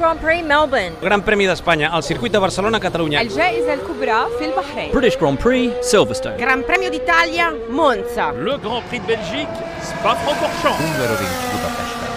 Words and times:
Grand 0.00 0.18
Prix 0.20 0.42
Melbourne 0.42 0.92
Gran 1.00 1.22
Premi 1.22 1.46
d'Espanya 1.46 1.90
al 1.92 2.02
circuit 2.02 2.30
de 2.32 2.38
Barcelona, 2.38 2.78
Catalunya. 2.80 3.20
الجائزة 3.20 3.74
الكبرى 3.74 4.26
في 4.38 4.44
البحرين 4.44 4.92
British 4.92 5.16
Grand 5.18 5.36
Prix, 5.36 5.70
Silverstone. 5.82 6.36
Gran 6.38 6.62
Premio 6.62 6.90
d'Italia 6.90 7.52
Monza 7.70 8.32
Le 8.32 8.56
Grand 8.58 8.82
Prix 8.88 9.00
de 9.00 9.06
Belgique, 9.06 9.48
Spa-Francorchamps. 9.82 10.78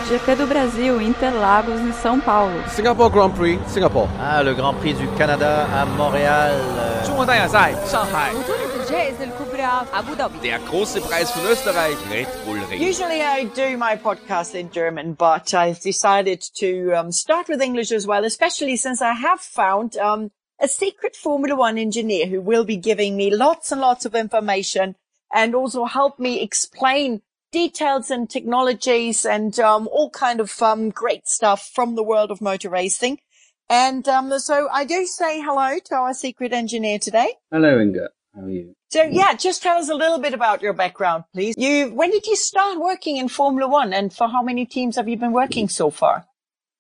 GP 0.10 0.36
do 0.38 0.48
Brasil, 0.48 1.00
Interlagos 1.02 1.80
e 1.82 1.94
São 2.02 2.20
Paulo 2.20 2.54
Singapore 2.68 3.10
Grand 3.12 3.30
Prix, 3.32 3.60
Singapore. 3.68 4.08
Ah, 4.20 4.42
le 4.42 4.54
Grand 4.56 4.74
Prix 4.74 4.94
du 4.94 5.08
Canada 5.18 5.68
à 5.72 5.86
Montréal. 5.86 6.54
euh, 6.80 7.06
中 7.06 7.26
Der 10.43 10.59
große 10.59 11.01
Preis 11.01 11.31
von 11.31 11.45
Österreich, 11.47 11.97
Red 12.11 12.29
Bull 12.45 12.59
Ring. 12.71 12.81
Usually 12.81 13.23
I 13.23 13.45
do 13.45 13.77
my 13.79 13.97
podcast 13.97 14.55
in 14.55 14.71
German, 14.71 15.15
but 15.15 15.55
I've 15.55 15.81
decided 15.81 16.43
to 16.57 16.93
um, 16.93 17.11
start 17.11 17.49
with 17.49 17.63
English 17.63 17.93
as 17.93 18.07
well, 18.07 18.25
especially 18.25 18.77
since 18.77 19.01
I 19.01 19.13
have 19.13 19.41
found 19.41 19.97
um, 19.97 20.31
a 20.61 20.69
secret 20.69 21.17
Formula 21.17 21.57
One 21.57 21.79
engineer 21.79 22.27
who 22.27 22.41
will 22.41 22.65
be 22.65 22.77
giving 22.77 23.17
me 23.17 23.35
lots 23.35 23.73
and 23.73 23.81
lots 23.81 24.05
of 24.05 24.15
information 24.15 24.97
and 25.33 25.55
also 25.55 25.87
help 25.87 26.19
me 26.19 26.43
explain 26.43 27.23
details 27.53 28.11
and 28.11 28.29
technologies 28.29 29.25
and 29.25 29.59
um, 29.61 29.89
all 29.93 30.11
kind 30.11 30.41
of 30.41 30.61
um, 30.61 30.91
great 30.91 31.27
stuff 31.27 31.71
from 31.75 31.95
the 31.95 32.03
world 32.03 32.31
of 32.31 32.41
motor 32.41 32.69
racing. 32.69 33.19
And 33.71 34.07
um, 34.09 34.39
so 34.39 34.69
I 34.71 34.85
do 34.85 35.07
say 35.07 35.41
hello 35.41 35.79
to 35.87 35.95
our 35.95 36.13
secret 36.13 36.53
engineer 36.53 36.99
today. 36.99 37.35
Hello, 37.51 37.81
Inga. 37.81 38.11
How 38.35 38.43
are 38.43 38.51
you? 38.51 38.75
So 38.91 39.03
yeah, 39.03 39.35
just 39.35 39.63
tell 39.63 39.79
us 39.79 39.89
a 39.89 39.95
little 39.95 40.19
bit 40.19 40.35
about 40.35 40.63
your 40.63 40.73
background, 40.73 41.25
please. 41.33 41.55
You, 41.57 41.91
when 41.91 42.11
did 42.11 42.27
you 42.27 42.37
start 42.37 42.79
working 42.81 43.17
in 43.17 43.29
Formula 43.29 43.69
One 43.69 43.93
and 43.93 44.13
for 44.13 44.29
how 44.29 44.43
many 44.43 44.67
teams 44.67 44.97
have 44.97 45.09
you 45.09 45.17
been 45.17 45.33
working 45.33 45.69
so 45.69 45.91
far? 45.91 46.27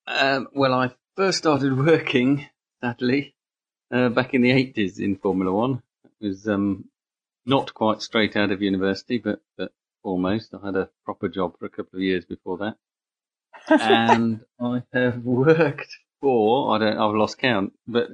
Um, 0.06 0.48
well, 0.54 0.74
I 0.74 0.90
first 1.16 1.38
started 1.38 1.76
working, 1.86 2.46
sadly, 2.80 3.34
uh, 3.90 4.08
back 4.08 4.34
in 4.34 4.42
the 4.42 4.50
80s 4.50 4.98
in 4.98 5.16
Formula 5.16 5.52
One. 5.52 5.82
It 6.04 6.26
was 6.26 6.48
um, 6.48 6.86
not 7.46 7.74
quite 7.74 8.02
straight 8.02 8.36
out 8.36 8.50
of 8.50 8.62
university, 8.62 9.18
but, 9.18 9.40
but 9.56 9.72
almost. 10.02 10.54
I 10.54 10.66
had 10.66 10.76
a 10.76 10.90
proper 11.04 11.28
job 11.28 11.58
for 11.58 11.66
a 11.66 11.70
couple 11.70 11.98
of 11.98 12.02
years 12.02 12.24
before 12.24 12.58
that. 12.58 12.76
and 13.80 14.40
I 14.60 14.82
have 14.92 15.24
worked 15.24 15.96
for, 16.20 16.74
I 16.74 16.78
don't, 16.78 16.98
I've 16.98 17.14
lost 17.14 17.38
count, 17.38 17.72
but 17.86 18.10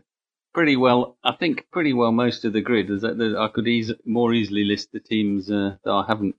pretty 0.52 0.76
well, 0.76 1.16
I 1.24 1.32
think 1.32 1.66
pretty 1.72 1.92
well 1.92 2.12
most 2.12 2.44
of 2.44 2.52
the 2.52 2.60
grid. 2.60 2.88
There's, 2.88 3.02
there's, 3.02 3.36
I 3.36 3.48
could 3.48 3.66
eas- 3.68 3.92
more 4.04 4.32
easily 4.32 4.64
list 4.64 4.90
the 4.92 5.00
teams 5.00 5.50
uh, 5.50 5.76
that 5.84 5.90
I 5.90 6.04
haven't 6.06 6.36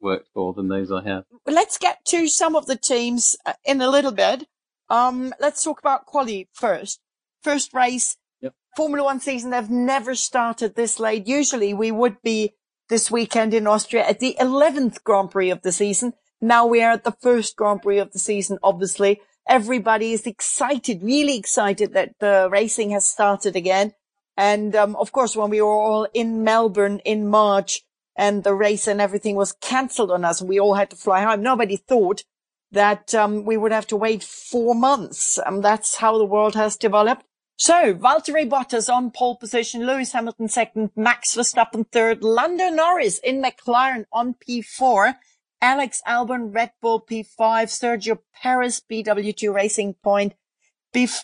worked 0.00 0.28
for 0.34 0.52
than 0.54 0.68
those 0.68 0.90
I 0.90 1.02
have. 1.04 1.24
Let's 1.46 1.78
get 1.78 2.04
to 2.06 2.26
some 2.28 2.56
of 2.56 2.66
the 2.66 2.76
teams 2.76 3.36
uh, 3.46 3.52
in 3.64 3.80
a 3.80 3.90
little 3.90 4.12
bit. 4.12 4.46
Um, 4.88 5.32
let's 5.40 5.62
talk 5.62 5.78
about 5.78 6.06
quali 6.06 6.48
first. 6.52 7.00
First 7.42 7.72
race, 7.74 8.16
Yep. 8.40 8.54
Formula 8.76 9.04
One 9.04 9.20
season. 9.20 9.50
They've 9.50 9.68
never 9.70 10.14
started 10.14 10.74
this 10.74 10.98
late. 10.98 11.26
Usually 11.26 11.74
we 11.74 11.90
would 11.90 12.20
be 12.22 12.54
this 12.88 13.10
weekend 13.10 13.54
in 13.54 13.66
Austria 13.66 14.06
at 14.06 14.18
the 14.18 14.36
11th 14.40 15.04
Grand 15.04 15.30
Prix 15.30 15.50
of 15.50 15.62
the 15.62 15.72
season. 15.72 16.12
Now 16.40 16.66
we 16.66 16.82
are 16.82 16.92
at 16.92 17.04
the 17.04 17.16
first 17.20 17.54
Grand 17.56 17.82
Prix 17.82 17.98
of 17.98 18.12
the 18.12 18.18
season, 18.18 18.58
obviously. 18.62 19.20
Everybody 19.48 20.12
is 20.12 20.26
excited, 20.26 21.02
really 21.02 21.36
excited 21.36 21.92
that 21.94 22.18
the 22.20 22.48
racing 22.50 22.90
has 22.90 23.06
started 23.06 23.56
again. 23.56 23.94
And, 24.36 24.74
um, 24.76 24.96
of 24.96 25.12
course, 25.12 25.36
when 25.36 25.50
we 25.50 25.60
were 25.60 25.68
all 25.68 26.06
in 26.14 26.44
Melbourne 26.44 27.00
in 27.04 27.28
March 27.28 27.82
and 28.16 28.44
the 28.44 28.54
race 28.54 28.86
and 28.86 29.00
everything 29.00 29.36
was 29.36 29.52
cancelled 29.52 30.10
on 30.10 30.24
us 30.24 30.40
and 30.40 30.48
we 30.48 30.60
all 30.60 30.74
had 30.74 30.90
to 30.90 30.96
fly 30.96 31.22
home, 31.22 31.42
nobody 31.42 31.76
thought 31.76 32.24
that, 32.72 33.14
um, 33.14 33.44
we 33.44 33.56
would 33.56 33.72
have 33.72 33.86
to 33.88 33.96
wait 33.96 34.22
four 34.22 34.74
months. 34.74 35.38
And 35.44 35.62
that's 35.62 35.96
how 35.96 36.16
the 36.16 36.24
world 36.24 36.54
has 36.54 36.76
developed. 36.76 37.24
So, 37.60 37.92
Valtteri 37.92 38.48
Bottas 38.48 38.88
on 38.90 39.10
pole 39.10 39.36
position, 39.36 39.84
Lewis 39.84 40.12
Hamilton 40.12 40.48
second, 40.48 40.92
Max 40.96 41.36
Verstappen 41.36 41.84
third, 41.92 42.24
Lando 42.24 42.70
Norris 42.70 43.18
in 43.18 43.42
McLaren 43.42 44.06
on 44.10 44.34
P4, 44.34 45.16
Alex 45.62 46.02
Albon 46.06 46.54
Red 46.54 46.72
Bull 46.80 47.00
P5, 47.00 47.36
Sergio 47.36 48.18
Perez 48.34 48.82
BWT 48.90 49.52
Racing 49.52 49.94
Point 50.02 50.34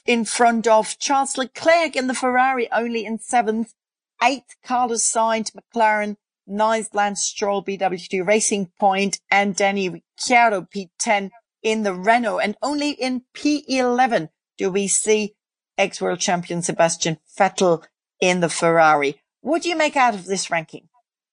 in 0.06 0.24
front 0.24 0.66
of 0.66 0.98
Charles 0.98 1.36
Leclerc 1.36 1.96
in 1.96 2.06
the 2.06 2.14
Ferrari 2.14 2.70
only 2.70 3.04
in 3.04 3.18
seventh, 3.18 3.74
eighth 4.22 4.56
Carlos 4.62 5.02
Sainz 5.02 5.50
McLaren, 5.52 6.16
ninth 6.46 6.94
Lance 6.94 7.22
Stroll 7.22 7.64
BWT 7.64 8.26
Racing 8.26 8.70
Point 8.78 9.20
and 9.30 9.56
Danny 9.56 9.88
Ricciardo 9.88 10.62
P10 10.62 11.30
in 11.62 11.82
the 11.82 11.94
Renault 11.94 12.38
and 12.38 12.56
only 12.62 12.90
in 12.90 13.22
P11 13.34 14.28
do 14.56 14.70
we 14.70 14.86
see 14.86 15.34
ex-world 15.76 16.20
champion 16.20 16.62
Sebastian 16.62 17.18
Vettel 17.38 17.84
in 18.20 18.40
the 18.40 18.48
Ferrari. 18.48 19.20
What 19.40 19.62
do 19.62 19.68
you 19.68 19.76
make 19.76 19.96
out 19.96 20.14
of 20.14 20.26
this 20.26 20.50
ranking? 20.50 20.88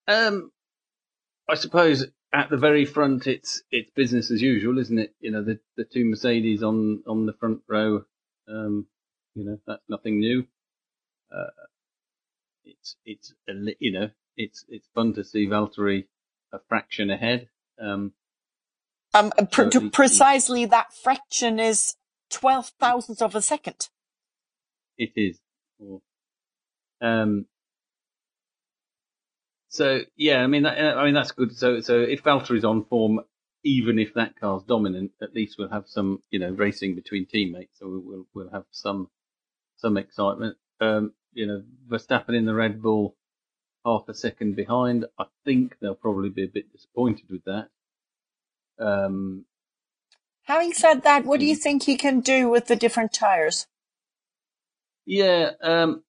Um, 0.06 0.50
I 1.48 1.54
suppose 1.54 2.06
at 2.34 2.50
the 2.50 2.56
very 2.56 2.84
front, 2.84 3.26
it's 3.28 3.62
it's 3.70 3.90
business 3.94 4.30
as 4.30 4.42
usual, 4.42 4.78
isn't 4.78 4.98
it? 4.98 5.14
You 5.20 5.30
know, 5.30 5.42
the 5.44 5.60
the 5.76 5.84
two 5.84 6.04
Mercedes 6.04 6.62
on 6.62 7.02
on 7.06 7.26
the 7.26 7.32
front 7.32 7.60
row. 7.68 8.04
Um, 8.48 8.86
you 9.36 9.44
know, 9.44 9.58
that's 9.66 9.88
nothing 9.88 10.18
new. 10.18 10.46
Uh, 11.34 11.50
it's 12.64 12.96
it's 13.06 13.32
you 13.78 13.92
know, 13.92 14.10
it's 14.36 14.64
it's 14.68 14.88
fun 14.94 15.14
to 15.14 15.24
see 15.24 15.46
Valtteri 15.46 16.06
a 16.52 16.58
fraction 16.68 17.10
ahead. 17.10 17.48
Um, 17.80 18.12
Um, 19.14 19.30
pr- 19.50 19.62
So 19.64 19.70
to 19.70 19.80
he- 19.80 19.90
precisely 19.90 20.64
that 20.66 20.92
fraction 20.92 21.60
is 21.60 21.96
twelve 22.30 22.68
thousandths 22.80 23.22
of 23.22 23.34
a 23.36 23.42
second. 23.42 23.88
It 24.98 25.12
is. 25.16 25.38
Or, 25.78 26.00
Um. 27.00 27.46
So 29.74 30.02
yeah, 30.16 30.38
I 30.42 30.46
mean, 30.46 30.62
that, 30.62 30.78
uh, 30.78 30.96
I 30.96 31.04
mean 31.04 31.14
that's 31.14 31.32
good. 31.32 31.56
So 31.56 31.80
so 31.80 32.00
if 32.00 32.22
Valtteri's 32.22 32.64
on 32.64 32.84
form, 32.84 33.20
even 33.64 33.98
if 33.98 34.14
that 34.14 34.38
car's 34.38 34.62
dominant, 34.62 35.10
at 35.20 35.34
least 35.34 35.56
we'll 35.58 35.68
have 35.70 35.88
some, 35.88 36.22
you 36.30 36.38
know, 36.38 36.50
racing 36.50 36.94
between 36.94 37.26
teammates. 37.26 37.80
So 37.80 37.88
we'll 37.88 38.02
we'll, 38.04 38.26
we'll 38.34 38.50
have 38.52 38.66
some 38.70 39.08
some 39.76 39.96
excitement. 39.96 40.56
Um, 40.80 41.12
you 41.32 41.46
know, 41.46 41.64
Verstappen 41.88 42.36
in 42.36 42.46
the 42.46 42.54
Red 42.54 42.80
Bull, 42.80 43.16
half 43.84 44.08
a 44.08 44.14
second 44.14 44.54
behind. 44.54 45.06
I 45.18 45.24
think 45.44 45.76
they'll 45.80 45.96
probably 45.96 46.28
be 46.28 46.44
a 46.44 46.48
bit 46.48 46.72
disappointed 46.72 47.26
with 47.28 47.42
that. 47.44 47.68
Um, 48.78 49.44
Having 50.44 50.74
said 50.74 51.02
that, 51.02 51.24
what 51.24 51.40
do 51.40 51.46
you 51.46 51.56
think 51.56 51.82
he 51.82 51.96
can 51.96 52.20
do 52.20 52.48
with 52.48 52.68
the 52.68 52.76
different 52.76 53.12
tires? 53.12 53.66
Yeah, 55.04 55.50
um, 55.60 56.04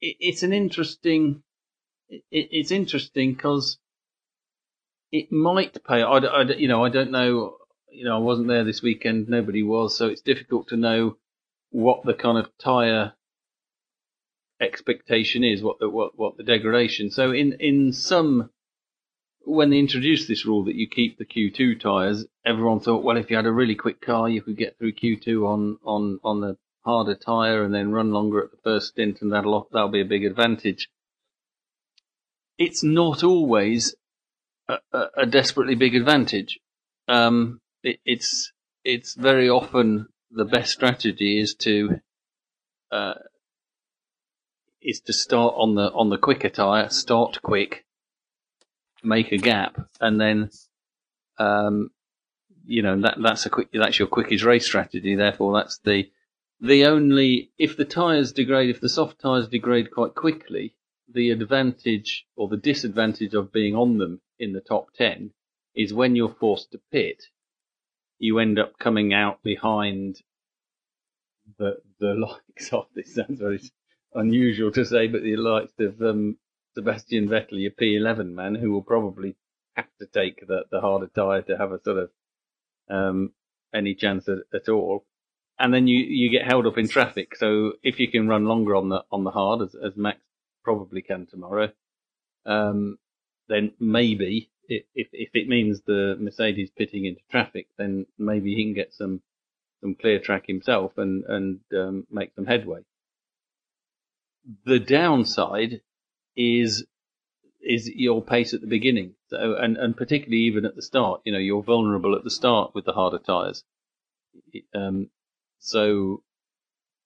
it, 0.00 0.16
it's 0.20 0.42
an 0.42 0.54
interesting. 0.54 1.42
It, 2.12 2.48
it's 2.50 2.70
interesting 2.70 3.32
because 3.32 3.78
it 5.10 5.32
might 5.32 5.82
pay. 5.84 6.02
I, 6.02 6.18
I 6.18 6.42
you 6.42 6.68
know, 6.68 6.84
I 6.84 6.90
don't 6.90 7.10
know. 7.10 7.56
You 7.90 8.04
know, 8.04 8.16
I 8.16 8.20
wasn't 8.20 8.48
there 8.48 8.64
this 8.64 8.82
weekend. 8.82 9.28
Nobody 9.28 9.62
was, 9.62 9.96
so 9.96 10.08
it's 10.08 10.22
difficult 10.22 10.68
to 10.68 10.76
know 10.76 11.16
what 11.70 12.04
the 12.04 12.14
kind 12.14 12.38
of 12.38 12.50
tire 12.58 13.12
expectation 14.60 15.44
is. 15.44 15.62
What 15.62 15.78
the 15.78 15.88
what 15.88 16.18
what 16.18 16.36
the 16.36 16.44
degradation. 16.44 17.10
So 17.10 17.32
in 17.32 17.54
in 17.54 17.92
some. 17.92 18.50
When 19.44 19.70
they 19.70 19.80
introduced 19.80 20.28
this 20.28 20.46
rule 20.46 20.66
that 20.66 20.76
you 20.76 20.88
keep 20.88 21.18
the 21.18 21.24
Q2 21.24 21.80
tires, 21.80 22.24
everyone 22.46 22.78
thought, 22.78 23.02
well, 23.02 23.16
if 23.16 23.28
you 23.28 23.34
had 23.34 23.44
a 23.44 23.50
really 23.50 23.74
quick 23.74 24.00
car, 24.00 24.28
you 24.28 24.40
could 24.40 24.56
get 24.56 24.78
through 24.78 24.92
Q2 24.92 25.44
on 25.44 25.78
on 25.82 26.20
on 26.22 26.40
the 26.40 26.56
harder 26.84 27.16
tire 27.16 27.64
and 27.64 27.74
then 27.74 27.90
run 27.90 28.12
longer 28.12 28.44
at 28.44 28.52
the 28.52 28.62
first 28.62 28.88
stint, 28.90 29.20
and 29.20 29.32
that'll 29.32 29.68
that'll 29.72 29.88
be 29.88 30.00
a 30.00 30.04
big 30.04 30.24
advantage. 30.24 30.88
It's 32.64 32.84
not 32.84 33.24
always 33.24 33.96
a, 34.68 34.78
a, 34.92 35.06
a 35.22 35.26
desperately 35.26 35.74
big 35.74 35.96
advantage. 35.96 36.60
Um, 37.08 37.60
it, 37.82 37.98
it's 38.04 38.52
it's 38.84 39.14
very 39.14 39.48
often 39.48 40.06
the 40.30 40.44
best 40.44 40.70
strategy 40.72 41.40
is 41.40 41.56
to 41.66 42.00
uh, 42.92 43.14
is 44.80 45.00
to 45.00 45.12
start 45.12 45.54
on 45.56 45.74
the 45.74 45.90
on 45.92 46.08
the 46.10 46.18
quicker 46.18 46.48
tire, 46.48 46.88
start 46.88 47.42
quick, 47.42 47.84
make 49.02 49.32
a 49.32 49.38
gap, 49.38 49.88
and 50.00 50.20
then 50.20 50.50
um, 51.38 51.90
you 52.64 52.82
know 52.82 53.00
that 53.00 53.16
that's 53.20 53.44
a 53.44 53.50
quick 53.50 53.70
that's 53.72 53.98
your 53.98 54.06
quickest 54.06 54.44
race 54.44 54.66
strategy. 54.66 55.16
Therefore, 55.16 55.52
that's 55.52 55.78
the 55.78 56.12
the 56.60 56.86
only 56.86 57.50
if 57.58 57.76
the 57.76 57.84
tires 57.84 58.30
degrade, 58.32 58.70
if 58.70 58.80
the 58.80 58.88
soft 58.88 59.20
tires 59.20 59.48
degrade 59.48 59.90
quite 59.90 60.14
quickly, 60.14 60.76
the 61.14 61.30
advantage 61.30 62.26
or 62.36 62.48
the 62.48 62.58
disadvantage 62.58 63.34
of 63.34 63.52
being 63.52 63.76
on 63.76 63.98
them 63.98 64.20
in 64.38 64.52
the 64.52 64.60
top 64.62 64.92
ten 64.94 65.32
is 65.76 65.94
when 65.94 66.16
you're 66.16 66.34
forced 66.40 66.72
to 66.72 66.80
pit, 66.92 67.24
you 68.18 68.38
end 68.38 68.58
up 68.58 68.78
coming 68.78 69.14
out 69.14 69.42
behind 69.42 70.18
the 71.58 71.78
the 72.00 72.14
likes 72.16 72.72
of 72.72 72.86
this 72.94 73.14
sounds 73.14 73.40
very 73.40 73.60
unusual 74.14 74.72
to 74.72 74.84
say, 74.84 75.08
but 75.08 75.22
the 75.22 75.36
likes 75.36 75.72
of 75.80 76.00
um, 76.02 76.38
Sebastian 76.74 77.28
Vettel, 77.28 77.60
your 77.62 77.72
P11 77.72 78.32
man, 78.34 78.54
who 78.56 78.72
will 78.72 78.82
probably 78.82 79.36
have 79.76 79.88
to 80.00 80.06
take 80.06 80.46
the, 80.46 80.64
the 80.70 80.80
harder 80.80 81.08
tyre 81.08 81.42
to 81.42 81.56
have 81.58 81.72
a 81.72 81.80
sort 81.82 81.98
of 81.98 82.10
um, 82.90 83.32
any 83.74 83.94
chance 83.94 84.28
at, 84.28 84.38
at 84.54 84.68
all. 84.68 85.04
and 85.58 85.72
then 85.74 85.86
you, 85.88 85.98
you 85.98 86.30
get 86.30 86.46
held 86.46 86.66
up 86.66 86.78
in 86.78 86.88
traffic. 86.88 87.36
So 87.36 87.74
if 87.82 88.00
you 88.00 88.08
can 88.10 88.28
run 88.28 88.46
longer 88.46 88.76
on 88.76 88.88
the 88.90 89.04
on 89.12 89.24
the 89.24 89.30
hard, 89.30 89.62
as, 89.62 89.74
as 89.76 89.96
Max 89.96 90.20
probably 90.62 91.02
can 91.02 91.26
tomorrow, 91.26 91.70
um, 92.46 92.98
then 93.48 93.72
maybe 93.78 94.50
if, 94.68 94.84
if 94.94 95.30
it 95.34 95.48
means 95.48 95.82
the 95.82 96.16
Mercedes 96.18 96.70
pitting 96.70 97.04
into 97.04 97.20
traffic, 97.30 97.66
then 97.76 98.06
maybe 98.18 98.54
he 98.54 98.64
can 98.64 98.74
get 98.74 98.94
some 98.94 99.22
some 99.80 99.94
clear 99.94 100.20
track 100.20 100.46
himself 100.46 100.96
and 100.96 101.24
and 101.24 101.60
um, 101.76 102.06
make 102.10 102.34
some 102.34 102.46
headway. 102.46 102.80
The 104.64 104.78
downside 104.78 105.82
is 106.36 106.84
is 107.62 107.88
your 107.88 108.22
pace 108.22 108.54
at 108.54 108.60
the 108.60 108.66
beginning. 108.66 109.14
So, 109.28 109.54
and, 109.54 109.76
and 109.76 109.96
particularly 109.96 110.42
even 110.44 110.64
at 110.64 110.74
the 110.74 110.82
start, 110.82 111.22
you 111.24 111.32
know, 111.32 111.38
you're 111.38 111.62
vulnerable 111.62 112.16
at 112.16 112.24
the 112.24 112.30
start 112.30 112.74
with 112.74 112.84
the 112.84 112.92
harder 112.92 113.18
tyres. 113.18 113.64
Um, 114.74 115.10
so, 115.58 116.22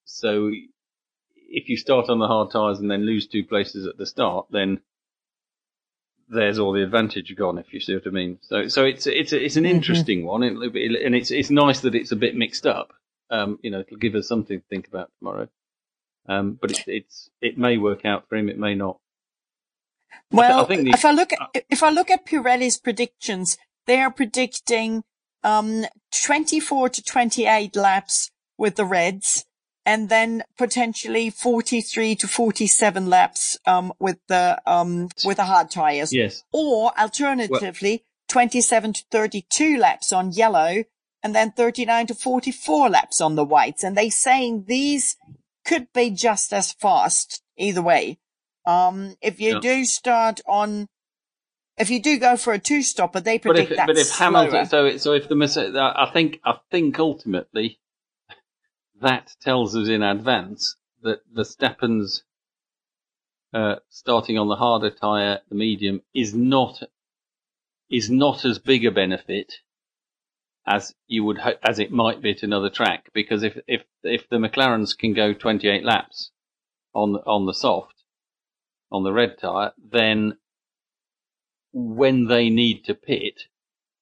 so 0.05 0.51
if 1.49 1.69
you 1.69 1.77
start 1.77 2.09
on 2.09 2.19
the 2.19 2.27
hard 2.27 2.51
tyres 2.51 2.79
and 2.81 2.91
then 2.91 3.07
lose 3.07 3.27
two 3.27 3.45
places 3.45 3.87
at 3.87 3.97
the 3.99 4.07
start, 4.07 4.47
then 4.51 4.81
there's 6.29 6.59
all 6.59 6.73
the 6.73 6.83
advantage 6.83 7.35
gone, 7.37 7.59
if 7.59 7.73
you 7.73 7.81
see 7.81 7.95
what 7.95 8.07
I 8.07 8.11
mean. 8.11 8.39
So, 8.43 8.69
so 8.69 8.85
it's, 8.85 9.07
it's, 9.07 9.33
it's 9.33 9.57
an 9.57 9.65
Mm-hmm. 9.65 9.77
interesting 9.77 10.25
one 10.27 10.43
and 10.43 10.63
it's, 11.15 11.31
it's 11.31 11.51
nice 11.51 11.81
that 11.81 11.95
it's 11.95 12.13
a 12.13 12.17
bit 12.17 12.35
mixed 12.37 12.67
up. 12.67 12.93
Um, 13.31 13.59
you 13.63 13.71
know, 13.71 13.81
it'll 13.81 13.97
give 13.97 14.15
us 14.15 14.29
something 14.29 14.61
to 14.61 14.67
think 14.69 14.89
about 14.89 15.11
tomorrow. 15.19 15.49
Um, 16.29 16.59
but 16.61 16.73
it's, 16.73 16.83
it's, 16.87 17.31
it 17.41 17.57
may 17.59 17.77
work 17.79 18.05
out 18.05 18.29
for 18.29 18.37
him, 18.37 18.49
it 18.49 18.59
may 18.59 18.75
not. 18.75 18.99
Well, 20.33 20.61
I 20.61 20.65
think 20.65 20.85
the- 20.85 20.91
if 20.91 21.05
I 21.05 21.13
look 21.13 21.33
at 21.33 21.65
if 21.71 21.83
I 21.83 21.91
look 21.91 22.11
at 22.11 22.27
Pirelli's 22.27 22.79
predictions, 22.79 23.57
they 23.87 24.01
are 24.01 24.11
predicting 24.11 25.05
um, 25.45 25.85
24 26.25 26.89
to 26.91 27.03
28 27.03 27.77
laps 27.77 28.31
with 28.59 28.75
the 28.77 28.85
Reds, 28.85 29.46
and 29.87 30.09
then 30.09 30.43
potentially 30.59 31.31
43 31.31 32.17
to 32.17 32.27
47 32.29 33.09
laps 33.09 33.57
um, 33.67 33.93
with 34.01 34.19
the 34.27 34.61
um, 34.67 35.09
with 35.25 35.37
the 35.37 35.45
hard 35.45 35.71
tires. 35.71 36.13
Yes. 36.13 36.43
Or 36.53 36.93
alternatively, 36.99 38.05
27 38.29 38.93
to 38.95 39.05
32 39.13 39.79
laps 39.79 40.13
on 40.13 40.33
yellow, 40.33 40.83
and 41.23 41.35
then 41.35 41.53
39 41.53 42.09
to 42.09 42.15
44 42.15 42.91
laps 42.91 43.21
on 43.21 43.37
the 43.37 43.45
whites. 43.45 43.85
And 43.85 43.97
they're 43.97 44.11
saying 44.11 44.65
these 44.67 45.17
could 45.65 45.87
be 45.95 46.11
just 46.11 46.53
as 46.53 46.73
fast 46.73 47.43
either 47.57 47.81
way. 47.83 48.19
Um, 48.67 49.17
if 49.23 49.41
you 49.41 49.55
Yeah. 49.55 49.61
do 49.61 49.85
start 49.85 50.41
on, 50.49 50.89
if 51.79 51.91
you 51.91 52.03
do 52.03 52.19
go 52.19 52.37
for 52.37 52.53
a 52.53 52.59
two 52.59 52.83
stopper, 52.83 53.21
they 53.21 53.39
But 53.39 53.43
predict 53.55 53.71
if, 53.71 53.77
that's 53.77 53.87
but 53.87 53.97
if 53.99 54.11
Hamilton, 54.11 54.67
slower. 54.67 54.93
so 54.93 54.97
so 54.97 55.13
if 55.13 55.29
the 55.29 55.95
I 55.97 56.11
think 56.13 56.41
I 56.45 56.55
think 56.73 56.99
ultimately 56.99 57.79
that 59.01 59.35
tells 59.41 59.77
us 59.77 59.89
in 59.89 60.03
advance 60.03 60.77
that 61.03 61.21
Verstappen's 61.35 62.25
uh, 63.53 63.77
starting 63.89 64.39
on 64.39 64.49
the 64.49 64.57
harder 64.57 64.91
tyre, 64.91 65.41
the 65.49 65.55
medium, 65.55 66.03
is 66.15 66.35
not 66.35 66.83
is 67.89 68.11
not 68.11 68.45
as 68.45 68.59
big 68.59 68.85
a 68.85 68.91
benefit 68.91 69.61
as 70.67 70.95
you 71.07 71.23
would 71.25 71.39
ho- 71.39 71.59
as 71.63 71.79
it 71.79 71.93
might 71.93 72.21
be 72.21 72.33
at 72.33 72.43
another 72.43 72.69
track 72.69 73.09
because 73.15 73.43
if 73.43 73.57
if 73.69 73.85
if 74.03 74.29
the 74.29 74.37
McLarens 74.37 74.99
can 74.99 75.13
go 75.15 75.33
28 75.33 75.85
laps 75.85 76.33
on 76.93 77.13
the, 77.13 77.21
on 77.21 77.47
the 77.47 77.55
soft 77.55 78.03
on 78.91 79.05
the 79.05 79.13
red 79.13 79.39
tyre, 79.39 79.73
then 79.79 80.37
when 81.73 82.27
they 82.27 82.49
need 82.51 82.85
to 82.85 82.95
pit, 82.95 83.43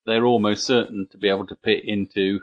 they're 0.06 0.24
almost 0.24 0.64
certain 0.64 1.08
to 1.10 1.18
be 1.18 1.28
able 1.28 1.46
to 1.46 1.56
pit 1.56 1.82
into 1.84 2.40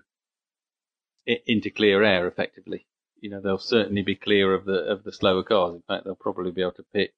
into 1.45 1.69
clear 1.69 2.03
air 2.03 2.27
effectively. 2.27 2.85
You 3.19 3.29
know, 3.29 3.41
they'll 3.41 3.57
certainly 3.57 4.01
be 4.01 4.15
clear 4.15 4.53
of 4.53 4.65
the 4.65 4.85
of 4.85 5.03
the 5.03 5.11
slower 5.11 5.43
cars. 5.43 5.75
In 5.75 5.81
fact, 5.87 6.05
they'll 6.05 6.15
probably 6.15 6.51
be 6.51 6.61
able 6.61 6.71
to 6.73 6.85
pit 6.93 7.13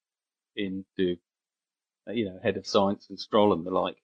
into 0.55 1.17
uh, 2.07 2.11
you 2.11 2.25
know 2.25 2.37
ahead 2.37 2.57
of 2.57 2.63
Sainz 2.63 3.09
and 3.09 3.19
Stroll 3.19 3.53
and 3.53 3.65
the 3.65 3.71
like. 3.71 3.97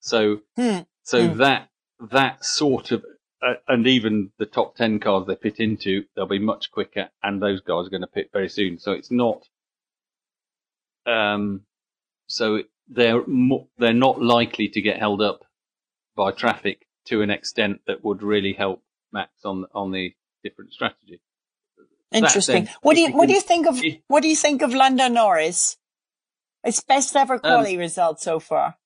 So 0.00 0.40
Hmm. 0.56 0.80
so 1.02 1.28
Hmm. 1.28 1.38
that 1.38 1.68
that 2.12 2.44
sort 2.44 2.92
of 2.92 3.04
uh, 3.42 3.54
and 3.68 3.86
even 3.86 4.32
the 4.38 4.46
top 4.46 4.76
ten 4.76 5.00
cars 5.00 5.26
they 5.26 5.34
pit 5.34 5.60
into, 5.60 6.04
they'll 6.14 6.26
be 6.26 6.38
much 6.38 6.70
quicker, 6.70 7.08
and 7.22 7.40
those 7.40 7.60
guys 7.60 7.86
are 7.86 7.90
going 7.90 8.02
to 8.02 8.06
pit 8.06 8.30
very 8.32 8.48
soon. 8.48 8.78
So 8.78 8.92
it's 8.92 9.10
not. 9.10 9.46
Um, 11.06 11.62
so 12.26 12.62
they're 12.88 13.26
mo- 13.26 13.68
they're 13.78 13.92
not 13.94 14.20
likely 14.20 14.68
to 14.68 14.82
get 14.82 14.98
held 14.98 15.22
up 15.22 15.44
by 16.16 16.32
traffic 16.32 16.86
to 17.06 17.22
an 17.22 17.30
extent 17.30 17.80
that 17.86 18.04
would 18.04 18.22
really 18.22 18.52
help 18.52 18.82
Max 19.12 19.30
on 19.44 19.66
on 19.74 19.90
the 19.92 20.14
different 20.44 20.72
strategy. 20.72 21.20
Interesting. 22.12 22.66
said, 22.66 22.74
What 22.82 22.94
do 22.94 23.00
you 23.02 23.08
we 23.08 23.12
what 23.14 23.28
do 23.28 23.34
you 23.34 23.40
think 23.40 23.66
of 23.66 23.82
if- 23.82 24.00
what 24.08 24.22
do 24.22 24.28
you 24.28 24.36
think 24.36 24.62
of 24.62 24.74
Lando 24.74 25.08
Norris? 25.08 25.76
It's 26.64 26.80
best 26.82 27.16
ever 27.16 27.34
Um, 27.34 27.40
quali 27.40 27.76
result 27.76 28.20
so 28.20 28.40
far. 28.40 28.76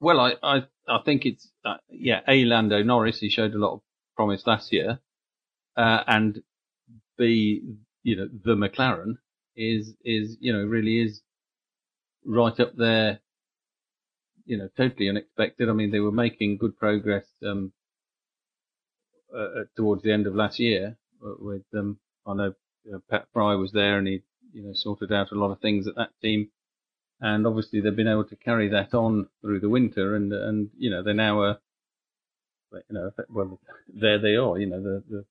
Well, 0.00 0.20
I 0.20 0.34
I, 0.42 0.56
I 0.88 0.98
think 1.04 1.24
it's 1.24 1.50
uh, 1.64 1.76
yeah. 1.88 2.20
A 2.28 2.44
Lando 2.44 2.82
Norris, 2.82 3.20
he 3.20 3.28
showed 3.30 3.54
a 3.54 3.58
lot 3.58 3.74
of 3.74 3.80
promise 4.16 4.46
last 4.46 4.72
year, 4.72 4.98
uh, 5.76 6.02
and 6.06 6.42
B, 7.16 7.62
you 8.02 8.16
know, 8.16 8.28
the 8.44 8.54
McLaren 8.54 9.14
is 9.56 9.94
is 10.04 10.36
you 10.40 10.52
know 10.52 10.64
really 10.64 11.00
is 11.00 11.22
right 12.24 12.58
up 12.60 12.74
there. 12.76 13.20
You 14.44 14.58
know, 14.58 14.68
totally 14.76 15.08
unexpected. 15.08 15.70
I 15.70 15.72
mean, 15.72 15.90
they 15.90 16.00
were 16.00 16.12
making 16.12 16.58
good 16.58 16.76
progress 16.76 17.24
um, 17.46 17.72
uh, 19.34 19.60
uh, 19.60 19.64
towards 19.76 20.02
the 20.02 20.12
end 20.12 20.26
of 20.26 20.34
last 20.34 20.58
year 20.58 20.96
uh, 21.24 21.34
with 21.38 21.62
them. 21.72 21.98
I 22.26 22.34
know 22.34 22.54
uh, 22.92 22.98
Pat 23.10 23.26
Fry 23.32 23.54
was 23.54 23.72
there, 23.72 23.98
and 23.98 24.06
he 24.06 24.22
you 24.52 24.62
know 24.62 24.72
sorted 24.74 25.12
out 25.12 25.32
a 25.32 25.34
lot 25.34 25.50
of 25.50 25.60
things 25.60 25.86
at 25.86 25.96
that 25.96 26.10
team 26.22 26.50
and 27.20 27.46
obviously 27.46 27.80
they've 27.80 27.96
been 27.96 28.08
able 28.08 28.24
to 28.24 28.36
carry 28.36 28.68
that 28.68 28.92
on 28.94 29.28
through 29.40 29.60
the 29.60 29.68
winter, 29.68 30.14
and 30.14 30.32
and 30.32 30.70
you 30.76 30.90
know 30.90 31.02
they're 31.02 31.14
now 31.14 31.42
a, 31.42 31.58
you 32.72 32.82
know, 32.90 33.10
well 33.28 33.58
there 33.88 34.18
they 34.18 34.36
are, 34.36 34.58
you 34.58 34.66
know 34.66 34.82
the 34.82 35.02
the, 35.08 35.24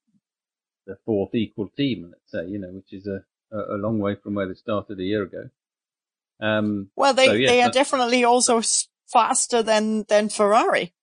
the 0.87 0.97
fourth 1.05 1.35
equal 1.35 1.69
team, 1.69 2.11
let's 2.11 2.31
say, 2.31 2.49
you 2.51 2.59
know, 2.59 2.69
which 2.69 2.93
is 2.93 3.07
a 3.07 3.23
a 3.51 3.75
a 3.75 3.77
long 3.77 3.99
way 3.99 4.15
from 4.15 4.33
where 4.33 4.47
they 4.47 4.55
started 4.55 4.99
a 4.99 5.03
year 5.03 5.23
ago. 5.23 5.49
Um, 6.41 6.89
Well, 6.95 7.13
they 7.13 7.27
so, 7.27 7.33
yeah, 7.33 7.47
they 7.47 7.61
are 7.61 7.71
definitely 7.71 8.23
also 8.23 8.61
faster 9.07 9.61
than 9.61 10.03
than 10.03 10.29
Ferrari. 10.29 10.93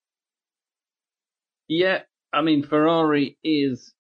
Yeah, 1.69 2.01
I 2.33 2.43
mean 2.43 2.63
Ferrari 2.63 3.39
is 3.43 3.93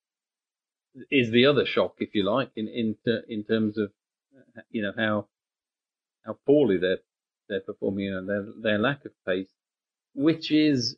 is 1.11 1.31
the 1.31 1.47
other 1.47 1.67
shock, 1.67 1.95
if 1.99 2.15
you 2.15 2.25
like, 2.25 2.51
in 2.57 2.69
in 2.69 2.97
in 3.29 3.45
terms 3.45 3.79
of 3.79 3.93
uh, 4.57 4.63
you 4.71 4.83
know 4.83 4.93
how 4.97 5.29
how 6.25 6.39
poorly 6.47 6.79
they're 6.79 6.99
they're 7.49 7.61
performing 7.61 8.09
and 8.09 8.29
their 8.29 8.47
their 8.61 8.79
lack 8.79 9.05
of 9.05 9.13
pace, 9.27 9.51
which 10.15 10.51
is, 10.51 10.97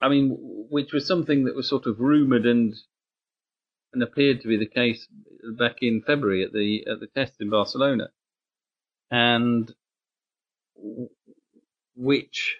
I 0.00 0.08
mean, 0.08 0.36
which 0.70 0.92
was 0.92 1.06
something 1.06 1.44
that 1.44 1.56
was 1.56 1.68
sort 1.68 1.86
of 1.86 2.00
rumored 2.00 2.46
and 2.46 2.74
and 3.92 4.02
appeared 4.02 4.42
to 4.42 4.48
be 4.48 4.56
the 4.56 4.66
case 4.66 5.08
back 5.58 5.76
in 5.82 6.02
February 6.06 6.44
at 6.44 6.52
the 6.52 6.84
at 6.90 7.00
the 7.00 7.08
test 7.08 7.34
in 7.40 7.50
Barcelona, 7.50 8.10
and 9.10 9.74
which 11.96 12.58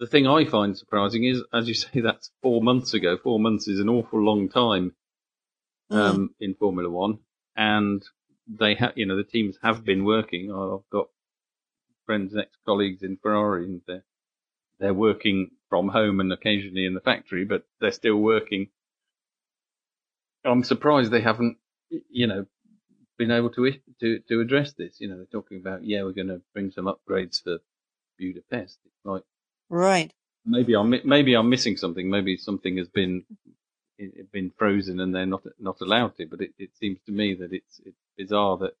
the 0.00 0.06
thing 0.06 0.26
I 0.26 0.46
find 0.46 0.76
surprising 0.76 1.24
is, 1.24 1.42
as 1.52 1.68
you 1.68 1.74
say, 1.74 2.00
that's 2.00 2.32
four 2.42 2.62
months 2.62 2.94
ago. 2.94 3.16
Four 3.22 3.38
months 3.38 3.68
is 3.68 3.78
an 3.78 3.88
awful 3.88 4.20
long 4.20 4.48
time 4.48 4.94
um, 5.90 6.34
in 6.40 6.54
Formula 6.54 6.90
One, 6.90 7.18
and 7.54 8.02
they 8.48 8.74
have, 8.74 8.94
you 8.96 9.06
know, 9.06 9.16
the 9.16 9.24
teams 9.24 9.58
have 9.62 9.84
been 9.84 10.04
working. 10.04 10.50
I've 10.50 10.88
got 10.90 11.08
friends, 12.06 12.34
ex-colleagues 12.36 13.02
in 13.02 13.18
Ferrari, 13.22 13.64
and 13.64 13.82
they're 13.86 14.04
they're 14.80 14.94
working 14.94 15.50
from 15.68 15.88
home 15.88 16.20
and 16.20 16.32
occasionally 16.32 16.86
in 16.86 16.94
the 16.94 17.00
factory, 17.00 17.44
but 17.44 17.64
they're 17.80 17.92
still 17.92 18.16
working. 18.16 18.68
I'm 20.42 20.64
surprised 20.64 21.10
they 21.10 21.20
haven't, 21.20 21.58
you 21.90 22.26
know, 22.26 22.46
been 23.18 23.30
able 23.30 23.50
to 23.50 23.72
to 24.00 24.20
to 24.20 24.40
address 24.40 24.72
this. 24.72 25.00
You 25.00 25.08
know, 25.08 25.16
they're 25.16 25.26
talking 25.26 25.58
about, 25.58 25.84
yeah, 25.84 26.02
we're 26.02 26.12
going 26.12 26.28
to 26.28 26.40
bring 26.54 26.70
some 26.70 26.86
upgrades 26.86 27.42
for 27.42 27.58
Budapest. 28.18 28.78
It's 28.86 29.04
like 29.04 29.22
Right. 29.70 30.12
maybe 30.46 30.74
I'm 30.74 30.94
maybe 31.04 31.34
I'm 31.34 31.50
missing 31.50 31.76
something. 31.78 32.10
Maybe 32.10 32.36
something 32.36 32.78
has 32.78 32.88
been 32.88 33.24
been 34.32 34.52
frozen 34.58 35.00
and 35.00 35.14
they're 35.14 35.26
not 35.26 35.42
not 35.60 35.80
allowed 35.80 36.16
to. 36.18 36.26
But 36.26 36.42
it, 36.42 36.52
it 36.58 36.70
seems 36.78 37.00
to 37.06 37.12
me 37.12 37.34
that 37.34 37.52
it's 37.52 37.80
it's 37.84 37.98
bizarre 38.18 38.58
that 38.58 38.74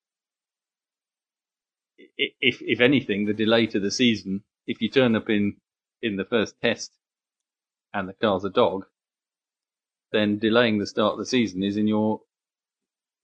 if 2.18 2.62
if 2.62 2.80
anything, 2.80 3.26
the 3.26 3.34
delay 3.34 3.66
to 3.68 3.80
the 3.80 3.90
season, 3.90 4.42
if 4.66 4.80
you 4.80 4.90
turn 4.90 5.16
up 5.16 5.30
in 5.30 5.56
in 6.02 6.16
the 6.16 6.24
first 6.24 6.56
test 6.62 6.92
and 7.94 8.08
the 8.08 8.14
car's 8.14 8.44
a 8.44 8.50
dog, 8.50 8.86
then 10.12 10.38
delaying 10.38 10.78
the 10.78 10.86
start 10.86 11.14
of 11.14 11.18
the 11.18 11.26
season 11.26 11.62
is 11.62 11.76
in 11.76 11.88
your 11.88 12.20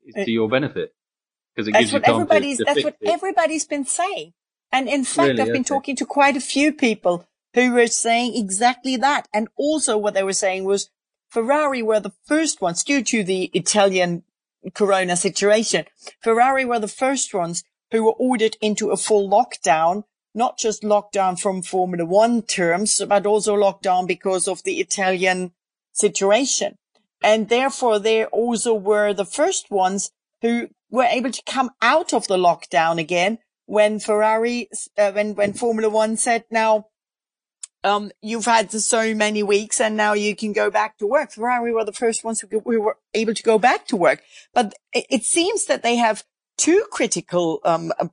is 0.07 0.17
eh, 0.17 0.25
to 0.25 0.31
your 0.31 0.49
benefit 0.49 0.95
because 1.55 1.69
it 1.69 1.73
That's 1.73 1.83
gives 1.83 1.93
you 1.93 2.01
what 2.01 2.05
time 2.05 2.27
to, 2.29 2.33
everybody's 2.33 2.59
to 2.59 2.65
that's 2.65 2.85
what 2.85 2.97
it. 3.01 3.13
everybody's 3.13 3.67
been 3.67 3.87
saying. 3.87 4.35
And 4.73 4.89
in 4.89 5.05
fact, 5.05 5.29
Really? 5.29 5.43
I've 5.43 5.53
been 5.53 5.65
talking 5.65 5.97
to 5.97 6.07
quite 6.07 6.37
a 6.37 6.41
few 6.41 6.73
people 6.73 7.27
who 7.57 7.73
were 7.73 7.87
saying 7.89 8.37
exactly 8.37 8.97
that. 8.99 9.27
And 9.33 9.49
also 9.57 9.97
what 9.97 10.15
they 10.15 10.23
were 10.23 10.35
saying 10.35 10.65
was 10.65 10.91
Ferrari 11.29 11.83
were 11.83 12.01
the 12.01 12.13
first 12.25 12.61
ones 12.61 12.85
due 12.85 13.03
to 13.03 13.25
the 13.25 13.51
Italian 13.55 14.23
corona 14.75 15.17
situation. 15.17 15.87
Ferrari 16.21 16.67
were 16.67 16.79
the 16.79 16.87
first 16.87 17.33
ones 17.33 17.65
who 17.91 18.05
were 18.05 18.13
ordered 18.13 18.59
into 18.61 18.91
a 18.91 18.97
full 18.97 19.29
lockdown, 19.29 20.05
not 20.35 20.59
just 20.59 20.83
lockdown 20.83 21.41
from 21.41 21.63
Formula 21.63 22.05
One 22.05 22.43
terms, 22.43 23.03
but 23.09 23.25
also 23.25 23.57
lockdown 23.57 24.07
because 24.07 24.47
of 24.47 24.63
the 24.63 24.79
Italian 24.79 25.53
situation. 25.93 26.77
And 27.23 27.49
therefore 27.49 27.99
they 27.99 28.27
also 28.27 28.75
were 28.75 29.15
the 29.15 29.25
first 29.25 29.71
ones 29.71 30.11
who 30.43 30.69
were 30.91 31.05
able 31.05 31.31
to 31.31 31.43
come 31.47 31.71
out 31.81 32.13
of 32.13 32.27
the 32.29 32.37
lockdown 32.37 32.99
again 32.99 33.39
when 33.65 33.99
Ferrari, 33.99 34.69
uh, 34.99 35.13
when, 35.13 35.35
when 35.35 35.55
Formula 35.55 35.89
One 35.89 36.19
said 36.19 36.45
now, 36.51 36.89
um, 37.87 38.11
you've 38.21 38.47
had 38.47 38.73
so 38.73 39.15
many 39.15 39.45
weeks 39.45 39.81
and 39.81 39.97
now 39.97 40.13
you 40.13 40.35
can 40.35 40.53
go 40.53 40.71
back 40.71 40.99
to 40.99 41.07
work. 41.07 41.31
Ferrari 41.31 41.73
were 41.73 41.85
the 41.85 41.93
first 41.93 42.25
ones 42.25 42.41
who, 42.41 42.49
who 42.61 42.81
were 42.81 42.99
able 43.15 43.33
to 43.33 43.43
go 43.45 43.59
back 43.61 43.87
to 43.87 43.97
work. 43.97 44.23
But 44.53 44.75
it, 44.93 45.07
it 45.09 45.25
seems 45.25 45.67
that 45.67 45.85
they 45.85 45.95
have 45.95 46.25
two 46.59 46.85
critical, 46.91 47.61
um, 47.65 47.93
uh, 48.01 48.09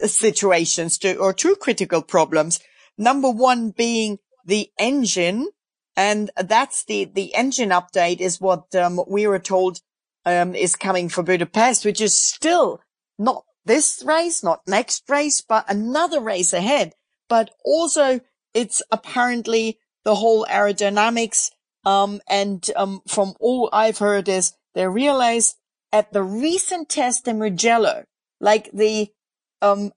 situations 0.00 0.98
to, 0.98 1.16
or 1.16 1.32
two 1.32 1.54
critical 1.54 2.02
problems. 2.02 2.58
Number 2.98 3.30
one 3.30 3.70
being 3.70 4.18
the 4.44 4.70
engine. 4.78 5.50
And 5.96 6.30
that's 6.36 6.84
the, 6.84 7.04
the 7.04 7.32
engine 7.34 7.70
update 7.70 8.20
is 8.20 8.40
what, 8.40 8.74
um, 8.74 9.00
we 9.06 9.28
were 9.28 9.38
told, 9.38 9.80
um, 10.24 10.56
is 10.56 10.74
coming 10.74 11.08
for 11.08 11.22
Budapest, 11.22 11.84
which 11.84 12.00
is 12.00 12.18
still 12.18 12.80
not 13.18 13.44
this 13.64 14.02
race, 14.04 14.42
not 14.42 14.62
next 14.66 15.04
race, 15.08 15.40
but 15.40 15.64
another 15.70 16.20
race 16.20 16.52
ahead. 16.52 16.94
But 17.28 17.50
also 17.64 18.20
it's 18.56 18.82
apparently 18.90 19.78
the 20.04 20.14
whole 20.16 20.46
aerodynamics. 20.46 21.50
Um, 21.84 22.20
and, 22.28 22.68
um, 22.74 23.02
from 23.06 23.34
all 23.38 23.68
I've 23.72 23.98
heard 23.98 24.28
is 24.28 24.54
they 24.74 24.88
realized 24.88 25.56
at 25.92 26.12
the 26.12 26.22
recent 26.22 26.88
test 26.88 27.28
in 27.28 27.38
Mugello, 27.38 28.04
like 28.40 28.70
the, 28.72 29.12
um, 29.62 29.92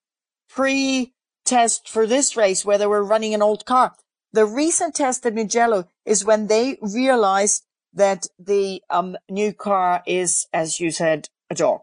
pre-test 0.49 1.89
for 1.89 2.05
this 2.05 2.35
race 2.35 2.63
where 2.65 2.77
they 2.77 2.85
were 2.85 3.03
running 3.03 3.33
an 3.33 3.41
old 3.41 3.65
car. 3.65 3.95
The 4.33 4.45
recent 4.45 4.93
test 4.95 5.25
in 5.25 5.35
Mugello 5.35 5.87
is 6.05 6.25
when 6.25 6.47
they 6.47 6.77
realized 6.81 7.63
that 7.93 8.27
the, 8.37 8.83
um, 8.89 9.17
new 9.29 9.53
car 9.53 10.03
is, 10.05 10.47
as 10.53 10.79
you 10.79 10.91
said, 10.91 11.29
a 11.49 11.55
dog. 11.55 11.81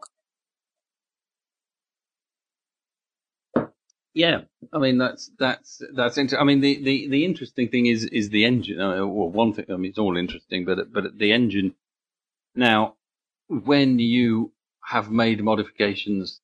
Yeah, 4.17 4.41
I 4.73 4.79
mean 4.79 4.97
that's 4.97 5.29
that's 5.37 5.79
that's 5.93 6.17
interesting. 6.17 6.39
I 6.39 6.43
mean 6.43 6.59
the, 6.59 6.83
the, 6.83 7.07
the 7.07 7.23
interesting 7.23 7.69
thing 7.69 7.85
is 7.85 8.03
is 8.05 8.31
the 8.31 8.45
engine. 8.45 8.81
Uh, 8.81 9.05
well, 9.05 9.29
one 9.29 9.53
thing. 9.53 9.65
I 9.69 9.75
mean 9.77 9.89
it's 9.91 9.99
all 9.99 10.17
interesting, 10.17 10.65
but 10.65 10.91
but 10.91 11.19
the 11.19 11.31
engine. 11.31 11.75
Now, 12.55 12.95
when 13.47 13.99
you 13.99 14.53
have 14.83 15.11
made 15.11 15.43
modifications 15.43 16.41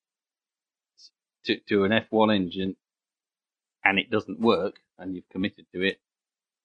to 1.46 1.58
to 1.68 1.82
an 1.82 1.90
F1 1.90 2.32
engine, 2.32 2.76
and 3.84 3.98
it 3.98 4.08
doesn't 4.08 4.38
work, 4.38 4.76
and 4.96 5.16
you've 5.16 5.28
committed 5.28 5.66
to 5.72 5.82
it, 5.82 5.98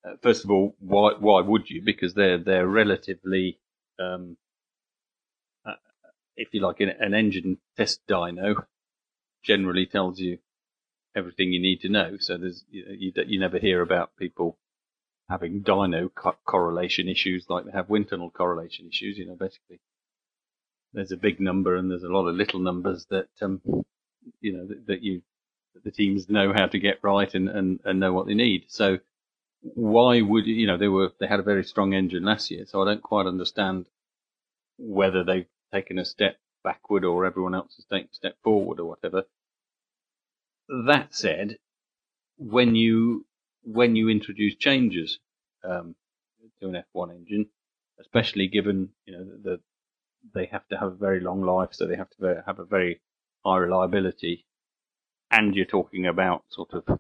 uh, 0.06 0.18
first 0.22 0.46
of 0.46 0.52
all, 0.52 0.76
why 0.78 1.14
why 1.18 1.42
would 1.42 1.72
you? 1.72 1.82
Because 1.84 2.14
they're 2.14 2.38
they're 2.38 2.68
relatively, 2.68 3.58
um, 3.98 4.38
uh, 5.66 5.82
if 6.38 6.50
you 6.54 6.62
like, 6.62 6.82
an, 6.82 6.90
an 7.00 7.16
engine 7.16 7.58
test 7.76 8.02
dyno 8.08 8.64
generally 9.44 9.88
tells 9.88 10.20
you 10.20 10.38
everything 11.16 11.52
you 11.52 11.62
need 11.62 11.82
to 11.82 11.90
know. 11.90 12.18
So 12.20 12.38
there's 12.38 12.64
you, 12.70 12.86
you, 12.98 13.14
you 13.28 13.40
never 13.40 13.60
hear 13.60 13.82
about 13.82 14.16
people 14.18 14.58
having 15.30 15.62
dyno 15.62 16.10
co- 16.14 16.38
correlation 16.46 17.08
issues 17.08 17.46
like 17.50 17.66
they 17.66 17.72
have 17.72 17.90
wind 17.90 18.10
tunnel 18.10 18.30
correlation 18.32 18.88
issues. 18.88 19.18
You 19.18 19.28
know, 19.28 19.36
basically 19.36 19.80
there's 20.94 21.12
a 21.12 21.18
big 21.18 21.40
number 21.40 21.76
and 21.76 21.90
there's 21.90 22.04
a 22.04 22.10
lot 22.10 22.28
of 22.28 22.36
little 22.36 22.60
numbers 22.60 23.06
that 23.10 23.28
um, 23.42 23.62
you 24.42 24.54
know 24.54 24.66
that, 24.68 24.88
that 24.88 25.04
you 25.04 25.22
that 25.74 25.84
the 25.84 25.92
teams 25.92 26.30
know 26.30 26.52
how 26.54 26.66
to 26.66 26.80
get 26.80 27.00
right 27.04 27.34
and, 27.34 27.48
and, 27.50 27.80
and 27.86 28.00
know 28.00 28.14
what 28.14 28.26
they 28.28 28.34
need. 28.34 28.66
So 28.68 29.00
why 29.62 30.22
would 30.22 30.48
you 30.48 30.68
know 30.68 30.78
they 30.78 30.88
were 30.88 31.12
they 31.20 31.28
had 31.28 31.40
a 31.40 31.44
very 31.44 31.64
strong 31.64 31.94
engine 31.94 32.24
last 32.24 32.50
year, 32.52 32.66
so 32.68 32.82
I 32.82 32.86
don't 32.86 33.04
quite 33.04 33.28
understand 33.28 33.88
whether 34.78 35.24
they've 35.24 35.48
taken 35.74 36.00
a 36.00 36.06
step 36.06 36.38
backward 36.64 37.06
or 37.06 37.26
everyone 37.26 37.56
else 37.56 37.76
has 37.76 37.86
taken 37.86 38.10
a 38.12 38.16
step 38.16 38.36
forward 38.44 38.80
or 38.80 38.86
whatever. 38.86 39.24
That 40.70 41.16
said, 41.16 41.58
when 42.38 42.76
you 42.76 43.26
when 43.64 43.96
you 43.96 44.10
introduce 44.10 44.56
changes 44.56 45.20
um, 45.64 45.96
to 46.62 46.68
an 46.68 46.84
F1 46.96 47.16
engine, 47.16 47.48
especially 48.00 48.48
given 48.48 48.90
you 49.06 49.14
know 49.14 49.26
that 49.44 49.60
they 50.34 50.46
have 50.46 50.68
to 50.68 50.78
have 50.78 50.90
a 50.90 50.96
very 50.96 51.20
long 51.20 51.42
life, 51.42 51.70
so 51.72 51.88
they 51.88 51.96
have 51.96 52.10
to 52.20 52.44
have 52.46 52.60
a 52.60 52.66
very 52.66 53.02
high 53.44 53.58
reliability, 53.58 54.46
and 55.32 55.56
you're 55.56 55.66
talking 55.66 56.06
about 56.06 56.44
sort 56.50 56.74
of 56.74 57.00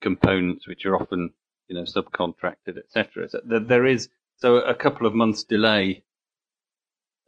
components 0.00 0.66
which 0.66 0.84
are 0.86 0.96
often 0.96 1.30
you 1.68 1.76
know 1.76 1.84
subcontracted, 1.84 2.78
etc. 2.78 3.28
So 3.28 3.40
there 3.44 3.86
is 3.86 4.08
so 4.38 4.56
a 4.56 4.74
couple 4.74 5.06
of 5.06 5.14
months 5.14 5.44
delay 5.44 6.02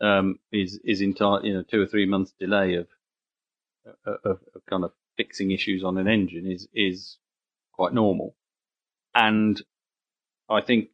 um, 0.01 0.41
is 0.51 0.81
is 0.85 1.01
entire 1.01 1.45
you 1.45 1.55
know 1.55 1.63
two 1.63 1.81
or 1.83 1.87
three 1.87 2.07
months 2.07 2.33
delay 2.41 2.75
of 2.75 2.89
of, 4.05 4.41
of 4.55 4.67
kind 4.69 4.85
of 4.85 4.93
fixing 5.19 5.51
issues 5.51 5.85
on 5.85 5.99
an 5.99 6.09
engine 6.09 6.51
is 6.51 6.67
is 6.73 7.19
quite 7.75 7.93
normal. 7.93 8.35
And 9.15 9.61
I 10.49 10.63
think 10.63 10.89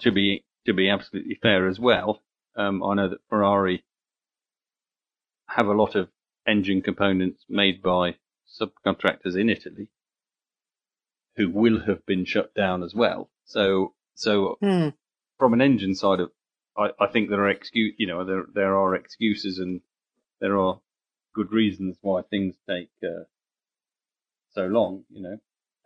to 0.00 0.10
be 0.10 0.44
to 0.64 0.72
be 0.72 0.88
absolutely 0.88 1.38
fair 1.42 1.68
as 1.68 1.78
well, 1.78 2.22
um, 2.56 2.82
I 2.82 2.94
know 2.94 3.08
that 3.10 3.28
Ferrari 3.28 3.84
have 5.48 5.66
a 5.66 5.74
lot 5.74 5.94
of 5.94 6.08
engine 6.46 6.80
components 6.80 7.44
made 7.48 7.82
by 7.82 8.16
subcontractors 8.60 9.36
in 9.38 9.50
Italy 9.50 9.88
who 11.36 11.48
will 11.50 11.80
have 11.86 12.04
been 12.06 12.24
shut 12.24 12.54
down 12.54 12.82
as 12.82 12.94
well. 12.94 13.30
So 13.44 13.94
so 14.14 14.56
hmm. 14.60 14.88
from 15.38 15.52
an 15.52 15.60
engine 15.60 15.94
side 15.94 16.20
of 16.20 16.30
I, 16.76 16.90
I 17.00 17.06
think 17.08 17.28
there 17.28 17.40
are 17.40 17.50
excuse 17.50 17.94
you 17.98 18.06
know 18.06 18.24
there 18.24 18.44
there 18.54 18.76
are 18.76 18.94
excuses 18.94 19.58
and 19.58 19.80
there 20.40 20.58
are 20.58 20.80
good 21.34 21.52
reasons 21.52 21.96
why 22.00 22.22
things 22.22 22.54
take 22.68 22.90
uh, 23.02 23.24
so 24.54 24.66
long, 24.66 25.04
you 25.10 25.22
know. 25.22 25.36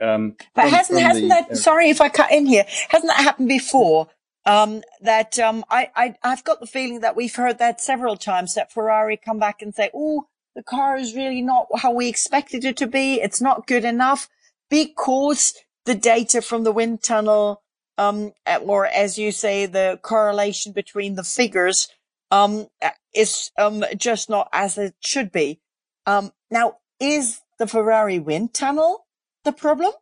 Um, 0.00 0.36
but 0.54 0.62
from, 0.62 0.70
hasn't 0.70 0.98
from 0.98 1.06
hasn't 1.06 1.28
the, 1.28 1.34
that? 1.34 1.50
uh, 1.52 1.54
sorry 1.54 1.88
if 1.88 2.00
I 2.00 2.08
cut 2.08 2.32
in 2.32 2.46
here. 2.46 2.64
Hasn't 2.88 3.10
that 3.10 3.22
happened 3.22 3.48
before? 3.48 4.08
Um, 4.44 4.82
that 5.00 5.38
um, 5.38 5.64
I, 5.70 5.90
I 5.96 6.14
I've 6.22 6.44
got 6.44 6.60
the 6.60 6.66
feeling 6.66 7.00
that 7.00 7.16
we've 7.16 7.34
heard 7.34 7.58
that 7.58 7.80
several 7.80 8.16
times. 8.16 8.54
That 8.54 8.72
Ferrari 8.72 9.16
come 9.16 9.38
back 9.38 9.62
and 9.62 9.74
say, 9.74 9.90
"Oh, 9.94 10.26
the 10.54 10.62
car 10.62 10.96
is 10.96 11.16
really 11.16 11.42
not 11.42 11.66
how 11.78 11.92
we 11.92 12.08
expected 12.08 12.64
it 12.64 12.76
to 12.78 12.86
be. 12.86 13.14
It's 13.14 13.40
not 13.40 13.66
good 13.66 13.84
enough 13.84 14.28
because 14.70 15.54
the 15.84 15.94
data 15.94 16.42
from 16.42 16.64
the 16.64 16.72
wind 16.72 17.02
tunnel, 17.02 17.62
um, 17.98 18.32
or 18.62 18.86
as 18.86 19.18
you 19.18 19.32
say, 19.32 19.66
the 19.66 19.98
correlation 20.02 20.72
between 20.72 21.16
the 21.16 21.24
figures, 21.24 21.88
um, 22.30 22.68
is 23.14 23.50
um 23.58 23.84
just 23.96 24.30
not 24.30 24.48
as 24.52 24.78
it 24.78 24.94
should 25.00 25.32
be." 25.32 25.60
Um, 26.06 26.32
now, 26.52 26.76
is 27.00 27.40
the 27.58 27.66
Ferrari 27.66 28.18
wind 28.18 28.54
tunnel 28.54 29.06
the 29.44 29.52
problem? 29.52 29.92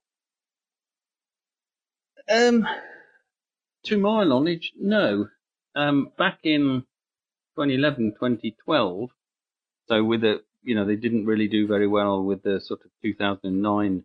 Um, 2.29 2.67
to 3.85 3.99
my 3.99 4.25
knowledge, 4.25 4.73
no. 4.79 5.29
Um, 5.77 6.11
back 6.17 6.39
in 6.43 6.85
2011, 7.57 8.13
2012, 8.13 9.11
so 9.89 10.05
with 10.05 10.23
the, 10.23 10.43
you 10.63 10.75
know, 10.75 10.87
they 10.87 10.97
didn't 10.97 11.27
really 11.27 11.49
do 11.49 11.67
very 11.67 11.87
well 11.87 12.23
with 12.23 12.43
the 12.43 12.61
sort 12.61 12.81
of 12.85 12.91
2009 13.03 14.05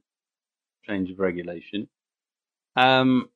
change 0.83 1.11
of 1.11 1.19
regulation. 1.19 1.87
Um, 2.75 3.29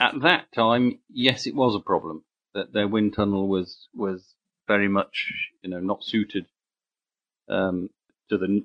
at 0.00 0.20
that 0.22 0.52
time, 0.52 0.98
yes, 1.08 1.46
it 1.46 1.54
was 1.54 1.74
a 1.74 1.80
problem 1.80 2.24
that 2.54 2.72
their 2.72 2.88
wind 2.88 3.14
tunnel 3.14 3.46
was, 3.46 3.88
was 3.94 4.34
very 4.66 4.88
much, 4.88 5.50
you 5.62 5.70
know, 5.70 5.80
not 5.80 6.02
suited, 6.02 6.46
um, 7.48 7.90
to 8.30 8.38
the 8.38 8.64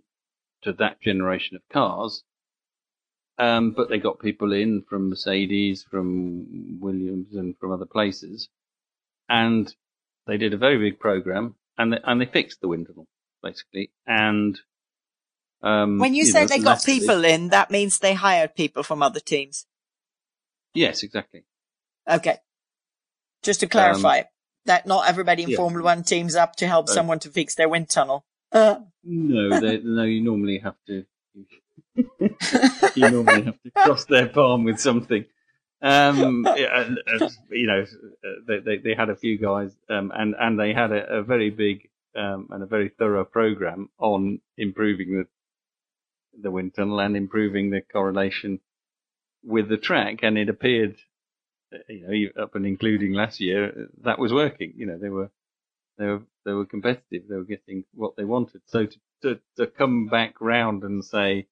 to 0.63 0.73
that 0.73 1.01
generation 1.01 1.55
of 1.55 1.61
cars. 1.71 2.23
Um, 3.37 3.71
but 3.71 3.87
they 3.89 3.99
got 3.99 4.19
people 4.19 4.51
in 4.51 4.83
from 4.89 5.09
Mercedes, 5.09 5.85
from 5.89 6.79
Williams, 6.81 7.33
and 7.35 7.57
from 7.57 7.71
other 7.71 7.85
places, 7.85 8.49
and 9.29 9.73
they 10.27 10.37
did 10.37 10.53
a 10.53 10.57
very 10.57 10.77
big 10.77 10.99
program, 10.99 11.55
and 11.77 11.93
they, 11.93 11.99
and 12.03 12.19
they 12.19 12.25
fixed 12.25 12.59
the 12.59 12.67
wind 12.67 12.87
tunnel 12.87 13.07
basically. 13.41 13.91
And 14.05 14.59
um, 15.61 15.99
When 15.99 16.13
you, 16.13 16.25
know, 16.25 16.31
say 16.31 16.45
they 16.45 16.59
got 16.59 16.83
people 16.83 17.23
in, 17.25 17.49
that 17.49 17.71
means 17.71 17.99
they 17.99 18.13
hired 18.13 18.55
people 18.55 18.83
from 18.83 19.01
other 19.01 19.19
teams. 19.19 19.65
yes, 20.73 21.03
exactly. 21.03 21.43
Okay. 22.07 22.37
Just 23.43 23.61
to 23.61 23.67
clarify 23.67 24.23
that 24.65 24.85
not 24.85 25.07
everybody 25.07 25.43
in 25.43 25.49
yeah. 25.49 25.57
Formula 25.57 25.83
One 25.83 26.03
teams 26.03 26.35
up 26.35 26.55
to 26.57 26.67
help 26.67 26.89
Uh, 26.89 26.93
someone 26.93 27.19
to 27.19 27.29
fix 27.29 27.55
their 27.55 27.69
wind 27.69 27.89
tunnel. 27.89 28.25
Uh, 28.51 28.79
No, 29.03 29.59
they, 29.59 29.79
no, 29.79 30.03
you 30.03 30.21
normally 30.21 30.59
have 30.59 30.75
to. 30.87 31.05
you 32.95 33.09
normally 33.11 33.43
have 33.43 33.61
to 33.63 33.71
cross 33.71 34.05
their 34.05 34.27
palm 34.27 34.63
with 34.63 34.79
something. 34.79 35.25
Um, 35.81 36.45
and, 36.47 36.99
uh, 37.21 37.29
you 37.51 37.67
know, 37.67 37.85
they, 38.47 38.59
they, 38.59 38.77
they 38.77 38.93
had 38.95 39.09
a 39.09 39.15
few 39.15 39.37
guys, 39.37 39.75
um, 39.89 40.11
and, 40.13 40.35
and 40.39 40.59
they 40.59 40.73
had 40.73 40.91
a, 40.91 41.19
a 41.19 41.23
very 41.23 41.49
big, 41.49 41.89
um, 42.15 42.49
and 42.51 42.63
a 42.63 42.65
very 42.67 42.89
thorough 42.89 43.25
program 43.25 43.89
on 43.97 44.41
improving 44.57 45.17
the, 45.17 45.27
the 46.41 46.51
wind 46.51 46.73
tunnel 46.75 46.99
and 46.99 47.15
improving 47.15 47.69
the 47.69 47.81
correlation 47.81 48.59
with 49.43 49.69
the 49.69 49.77
track. 49.77 50.19
And 50.23 50.37
it 50.37 50.49
appeared, 50.49 50.97
uh, 51.73 51.77
you 51.87 52.31
know, 52.35 52.43
up 52.43 52.55
and 52.55 52.65
including 52.65 53.13
last 53.13 53.39
year, 53.39 53.89
that 54.03 54.19
was 54.19 54.33
working. 54.33 54.73
You 54.75 54.87
know, 54.87 54.97
they 54.97 55.09
were, 55.09 55.31
they 55.97 56.05
were, 56.05 56.21
they 56.45 56.53
were 56.53 56.65
competitive. 56.65 57.27
They 57.27 57.35
were 57.35 57.43
getting 57.43 57.85
what 57.93 58.15
they 58.15 58.23
wanted. 58.25 58.61
So 58.65 58.85
to, 58.85 58.99
to, 59.23 59.39
to 59.57 59.67
come 59.67 60.07
back 60.07 60.39
round 60.41 60.83
and 60.83 61.03
say 61.03 61.47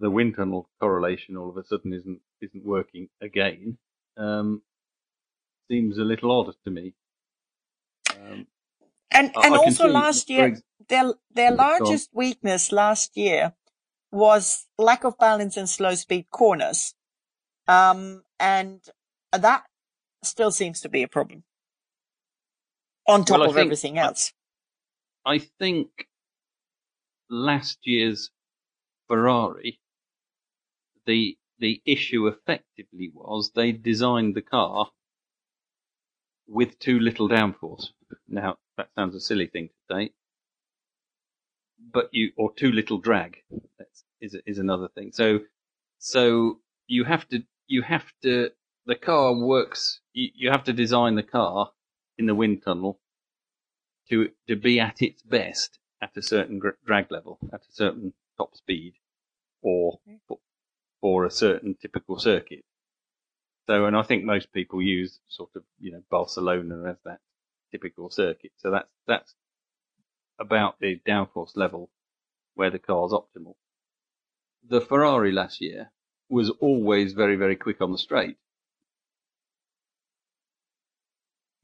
the 0.00 0.10
wind 0.10 0.36
tunnel 0.36 0.68
correlation 0.80 1.36
all 1.36 1.50
of 1.50 1.56
a 1.56 1.64
sudden 1.64 1.92
isn't, 1.92 2.20
isn't 2.40 2.64
working 2.64 3.08
again, 3.20 3.78
um, 4.16 4.62
seems 5.70 5.98
a 5.98 6.04
little 6.04 6.30
odd 6.32 6.54
to 6.64 6.70
me. 6.70 6.94
Um, 8.10 8.46
And 9.10 9.30
I- 9.36 9.46
and 9.46 9.54
I 9.54 9.58
also 9.58 9.84
last 9.88 10.30
year, 10.30 10.62
their 10.88 11.14
their 11.30 11.50
largest 11.52 12.10
weakness 12.12 12.72
last 12.72 13.16
year 13.16 13.54
was 14.10 14.66
lack 14.78 15.04
of 15.04 15.16
balance 15.18 15.56
in 15.56 15.66
slow 15.66 15.94
speed 15.94 16.30
corners, 16.30 16.94
um, 17.68 18.24
and 18.38 18.82
that 19.32 19.64
still 20.22 20.50
seems 20.50 20.80
to 20.82 20.88
be 20.88 21.02
a 21.02 21.08
problem. 21.08 21.44
On 23.08 23.24
top 23.24 23.40
Well, 23.40 23.48
of 23.50 23.54
think- 23.54 23.66
everything 23.66 23.98
else, 23.98 24.32
I 25.24 25.38
think 25.38 26.08
last 27.28 27.78
year's 27.86 28.30
Ferrari, 29.08 29.80
the 31.06 31.36
the 31.58 31.80
issue 31.84 32.26
effectively 32.26 33.10
was 33.14 33.52
they 33.54 33.72
designed 33.72 34.34
the 34.34 34.42
car 34.42 34.90
with 36.46 36.78
too 36.78 36.98
little 36.98 37.28
downforce. 37.28 37.90
Now 38.28 38.58
that 38.76 38.88
sounds 38.94 39.14
a 39.14 39.20
silly 39.20 39.46
thing 39.46 39.68
to 39.68 39.94
say, 39.94 40.12
but 41.78 42.08
you 42.12 42.32
or 42.36 42.52
too 42.54 42.72
little 42.72 42.98
drag 42.98 43.42
that's, 43.78 44.04
is 44.20 44.36
is 44.46 44.58
another 44.58 44.88
thing. 44.88 45.12
So 45.12 45.40
so 45.98 46.60
you 46.86 47.04
have 47.04 47.28
to 47.28 47.44
you 47.66 47.82
have 47.82 48.12
to 48.22 48.50
the 48.86 48.96
car 48.96 49.34
works. 49.34 50.00
You, 50.12 50.30
you 50.34 50.50
have 50.50 50.64
to 50.64 50.72
design 50.72 51.14
the 51.14 51.22
car 51.22 51.70
in 52.22 52.26
the 52.26 52.34
wind 52.36 52.62
tunnel 52.64 53.00
to 54.08 54.30
to 54.48 54.54
be 54.54 54.78
at 54.78 55.02
its 55.02 55.22
best 55.22 55.80
at 56.00 56.16
a 56.16 56.22
certain 56.22 56.60
drag 56.86 57.10
level, 57.10 57.38
at 57.52 57.62
a 57.62 57.72
certain 57.72 58.12
top 58.36 58.54
speed, 58.56 58.94
or 59.60 59.98
for 61.00 61.24
a 61.24 61.30
certain 61.30 61.74
typical 61.74 62.18
circuit. 62.18 62.64
So, 63.66 63.86
and 63.86 63.96
I 63.96 64.02
think 64.02 64.24
most 64.24 64.52
people 64.52 64.80
use 64.80 65.18
sort 65.28 65.50
of 65.56 65.64
you 65.80 65.90
know 65.90 66.02
Barcelona 66.10 66.90
as 66.90 66.96
that 67.04 67.18
typical 67.72 68.08
circuit. 68.08 68.52
So 68.56 68.70
that's 68.70 68.92
that's 69.08 69.34
about 70.38 70.78
the 70.78 71.00
downforce 71.04 71.56
level 71.56 71.90
where 72.54 72.70
the 72.70 72.78
car's 72.78 73.12
optimal. 73.12 73.56
The 74.68 74.80
Ferrari 74.80 75.32
last 75.32 75.60
year 75.60 75.90
was 76.28 76.50
always 76.50 77.14
very 77.14 77.34
very 77.34 77.56
quick 77.56 77.80
on 77.80 77.90
the 77.90 77.98
straight. 77.98 78.36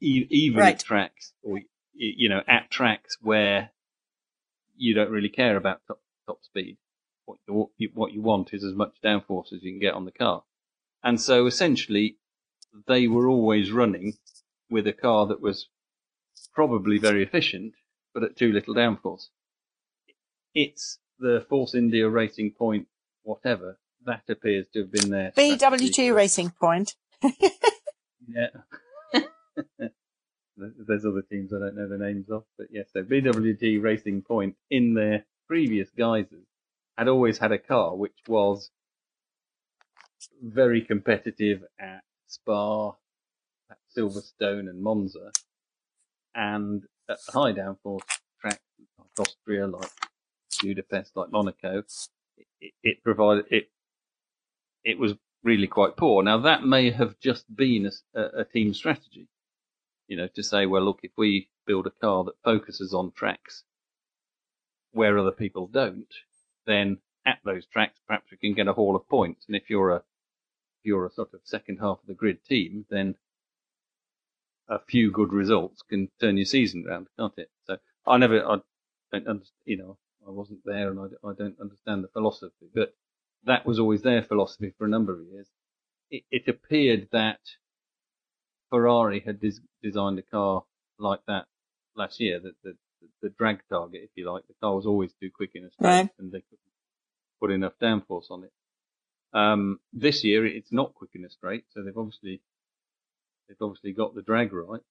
Even 0.01 0.59
Right. 0.59 0.75
at 0.75 0.79
tracks 0.83 1.33
or 1.43 1.59
you 1.93 2.29
know 2.29 2.41
at 2.47 2.69
tracks 2.71 3.17
where 3.21 3.71
you 4.77 4.93
don't 4.93 5.11
really 5.11 5.29
care 5.29 5.57
about 5.57 5.81
top, 5.87 5.99
top 6.25 6.39
speed. 6.43 6.77
What 7.25 7.69
you, 7.77 7.89
what 7.93 8.11
you 8.13 8.21
want 8.21 8.53
is 8.53 8.63
as 8.63 8.73
much 8.73 8.95
downforce 9.03 9.53
as 9.53 9.61
you 9.61 9.71
can 9.71 9.79
get 9.79 9.93
on 9.93 10.05
the 10.05 10.11
car. 10.11 10.43
And 11.03 11.19
so 11.21 11.45
essentially 11.45 12.17
they 12.87 13.07
were 13.07 13.27
always 13.27 13.71
running 13.71 14.13
with 14.69 14.87
a 14.87 14.93
car 14.93 15.27
that 15.27 15.41
was 15.41 15.67
probably 16.53 16.97
very 16.97 17.21
efficient, 17.23 17.73
but 18.13 18.23
at 18.23 18.35
too 18.37 18.51
little 18.51 18.73
downforce. 18.73 19.27
It's 20.55 20.97
the 21.19 21.45
Force 21.49 21.75
India 21.75 22.09
Racing 22.09 22.51
Point, 22.57 22.87
whatever, 23.23 23.77
that 24.05 24.23
appears 24.29 24.67
to 24.73 24.79
have 24.81 24.91
been 24.91 25.11
BWT 25.35 26.07
for- 26.09 26.13
Racing 26.15 26.51
Point. 26.59 26.95
yeah. 27.23 28.47
There's 30.57 31.05
other 31.05 31.21
teams 31.21 31.53
I 31.53 31.59
don't 31.59 31.75
know 31.75 31.87
the 31.87 31.97
names 31.97 32.29
of, 32.29 32.43
but 32.57 32.67
yes, 32.71 32.87
so 32.93 33.03
BWT 33.03 33.81
Racing 33.81 34.21
Point 34.23 34.55
in 34.69 34.93
their 34.93 35.25
previous 35.47 35.89
guises 35.97 36.45
had 36.97 37.07
always 37.07 37.37
had 37.37 37.51
a 37.51 37.57
car 37.57 37.95
which 37.95 38.17
was 38.27 38.71
very 40.43 40.81
competitive 40.81 41.63
at 41.79 42.01
Spa, 42.27 42.89
at 43.69 43.77
Silverstone 43.95 44.69
and 44.69 44.81
Monza, 44.81 45.31
and 46.35 46.83
at 47.09 47.17
the 47.25 47.31
high 47.31 47.53
downforce 47.53 48.01
tracks 48.41 48.59
like 48.97 49.07
Austria, 49.19 49.67
like 49.67 49.89
Budapest, 50.61 51.15
like 51.15 51.31
Monaco, 51.31 51.83
it, 52.61 52.73
it, 52.83 53.03
provided 53.03 53.45
it. 53.49 53.69
It 54.83 54.99
was 54.99 55.13
really 55.43 55.67
quite 55.67 55.97
poor. 55.97 56.23
Now 56.23 56.39
that 56.39 56.63
may 56.65 56.91
have 56.91 57.19
just 57.19 57.45
been 57.53 57.89
a, 58.15 58.21
a 58.41 58.45
team 58.45 58.73
strategy, 58.73 59.27
you 60.09 60.17
know, 60.17 60.27
to 60.35 60.43
say, 60.43 60.65
well, 60.65 60.81
look, 60.81 60.99
if 61.03 61.11
we 61.15 61.49
build 61.67 61.85
a 61.85 61.91
car 61.91 62.23
that 62.25 62.33
focuses 62.43 62.93
on 62.93 63.11
tracks 63.11 63.63
where 64.91 65.19
other 65.19 65.31
people 65.31 65.67
don't, 65.67 66.11
then 66.65 66.97
at 67.27 67.37
those 67.45 67.67
tracks, 67.67 67.99
perhaps 68.07 68.31
we 68.31 68.37
can 68.37 68.55
get 68.55 68.67
a 68.67 68.73
haul 68.73 68.95
of 68.95 69.07
points. 69.07 69.45
And 69.47 69.55
if 69.55 69.69
you're 69.69 69.91
a, 69.91 69.97
if 69.97 70.83
you're 70.83 71.05
a 71.05 71.11
sort 71.11 71.33
of 71.35 71.41
second 71.43 71.77
half 71.77 71.99
of 72.01 72.07
the 72.07 72.15
grid 72.15 72.43
team, 72.43 72.85
then 72.89 73.15
a 74.67 74.79
few 74.79 75.11
good 75.11 75.31
results 75.31 75.83
can 75.87 76.09
turn 76.19 76.37
your 76.37 76.45
season 76.45 76.85
round, 76.87 77.07
can't 77.17 77.33
it? 77.37 77.51
So 77.65 77.77
I 78.07 78.17
never, 78.17 78.43
I 78.43 78.57
don't, 79.11 79.27
under, 79.27 79.45
you 79.65 79.77
know, 79.77 79.97
I 80.27 80.31
wasn't 80.31 80.65
there 80.65 80.89
and 80.89 80.99
I, 80.99 81.27
I 81.27 81.33
don't 81.37 81.59
understand 81.61 82.03
the 82.03 82.07
philosophy, 82.07 82.69
but 82.73 82.95
that 83.45 83.63
was 83.63 83.77
always 83.77 84.01
their 84.01 84.23
philosophy 84.23 84.73
for 84.75 84.85
a 84.85 84.89
number 84.89 85.13
of 85.13 85.27
years. 85.27 85.47
It, 86.09 86.23
it 86.31 86.47
appeared 86.47 87.09
that 87.11 87.39
Ferrari 88.69 89.21
had 89.25 89.39
des- 89.39 89.61
designed 89.81 90.19
a 90.19 90.21
car 90.23 90.63
like 90.97 91.19
that 91.27 91.45
last 91.95 92.19
year, 92.19 92.39
that 92.39 92.53
the, 92.63 92.75
the 93.21 93.29
drag 93.29 93.61
target, 93.69 94.01
if 94.03 94.09
you 94.15 94.31
like, 94.31 94.47
the 94.47 94.53
car 94.61 94.75
was 94.75 94.85
always 94.85 95.11
too 95.19 95.29
quick 95.33 95.51
in 95.55 95.65
a 95.65 95.71
straight 95.71 95.87
Right. 95.87 96.09
and 96.19 96.31
they 96.31 96.41
couldn't 96.41 96.59
put 97.39 97.51
enough 97.51 97.73
downforce 97.81 98.29
on 98.31 98.43
it. 98.43 98.51
Um, 99.33 99.79
this 99.93 100.23
year 100.23 100.45
it's 100.45 100.71
not 100.71 100.93
quick 100.95 101.11
in 101.13 101.23
a 101.25 101.29
straight, 101.29 101.65
so 101.73 101.83
they've 101.83 101.97
obviously, 101.97 102.41
they've 103.47 103.57
obviously 103.61 103.93
got 103.93 104.15
the 104.15 104.21
drag 104.21 104.51
right, 104.53 104.81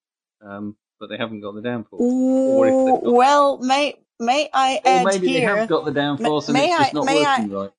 um, 0.42 0.76
but 1.00 1.08
they 1.08 1.16
haven't 1.16 1.40
got 1.40 1.54
the 1.54 1.60
downforce. 1.60 2.00
Or 2.00 2.66
if 2.66 3.02
got- 3.02 3.12
Well, 3.12 3.58
may 3.58 3.96
may 4.20 4.48
I 4.52 4.80
add 4.84 5.04
maybe 5.06 5.28
here? 5.28 5.40
they 5.40 5.58
have 5.60 5.68
got 5.68 5.84
the 5.84 5.92
downforce 5.92 6.48
and 6.48 6.54
may 6.54 6.70
it's 6.70 6.78
just 6.78 6.94
I- 6.94 6.98
not 6.98 7.04
may 7.06 7.24
I- 7.24 7.38
working 7.40 7.52
right. 7.56 7.70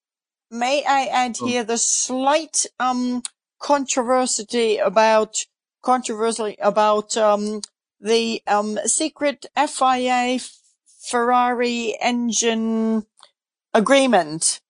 May 0.52 0.84
I 0.86 1.06
add 1.06 1.38
Oh. 1.42 1.46
here 1.48 1.64
the 1.64 1.78
slight 1.78 2.66
um 2.80 3.22
controversy 3.62 4.78
about 4.78 5.46
controversy 5.94 6.56
about 6.74 7.10
um 7.18 7.62
the 8.12 8.42
um 8.56 8.78
secret 8.86 9.40
FIA 9.74 10.40
Ferrari 11.10 11.98
engine 12.14 13.06
agreement. 13.74 14.62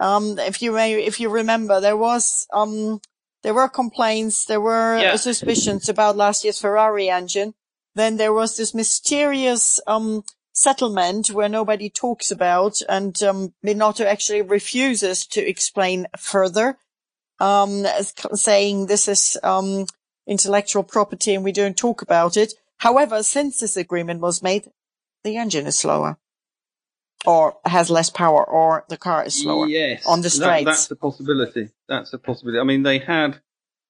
Um 0.00 0.38
if 0.38 0.56
you 0.62 0.70
may 0.72 0.90
if 1.10 1.16
you 1.20 1.28
remember 1.30 1.80
there 1.80 1.96
was 2.08 2.46
um 2.52 3.00
there 3.42 3.54
were 3.54 3.68
complaints, 3.80 4.44
there 4.50 4.60
were 4.70 4.98
Yeah. 5.00 5.16
suspicions 5.16 5.88
about 5.88 6.16
last 6.24 6.44
year's 6.44 6.60
Ferrari 6.60 7.08
engine. 7.20 7.54
Then 7.94 8.16
there 8.18 8.34
was 8.40 8.50
this 8.56 8.72
mysterious 8.74 9.80
um 9.86 10.22
settlement 10.52 11.24
where 11.36 11.48
nobody 11.58 11.88
talks 11.88 12.28
about 12.32 12.74
and 12.88 13.14
um, 13.22 13.54
Binotto 13.64 14.04
actually 14.04 14.42
refuses 14.42 15.26
to 15.34 15.40
explain 15.52 15.98
further, 16.18 16.76
um, 17.38 17.86
saying 18.34 18.86
this 18.86 19.06
is 19.06 19.38
um, 19.44 19.86
intellectual 20.28 20.84
property 20.84 21.34
and 21.34 21.42
we 21.42 21.52
don't 21.52 21.76
talk 21.76 22.02
about 22.02 22.36
it. 22.36 22.54
However, 22.78 23.22
since 23.22 23.58
this 23.58 23.76
agreement 23.76 24.20
was 24.20 24.42
made, 24.42 24.70
the 25.24 25.36
engine 25.36 25.66
is 25.66 25.78
slower 25.78 26.18
or 27.26 27.56
has 27.64 27.90
less 27.90 28.10
power 28.10 28.44
or 28.44 28.84
the 28.88 28.96
car 28.96 29.24
is 29.24 29.34
slower. 29.42 29.66
Yes, 29.66 30.06
on 30.06 30.20
the 30.20 30.24
that- 30.24 30.30
straights. 30.30 30.64
that's 30.66 30.90
a 30.90 30.96
possibility. 30.96 31.70
That's 31.88 32.12
a 32.12 32.18
possibility. 32.18 32.60
I 32.60 32.64
mean, 32.64 32.82
they 32.82 32.98
had. 32.98 33.40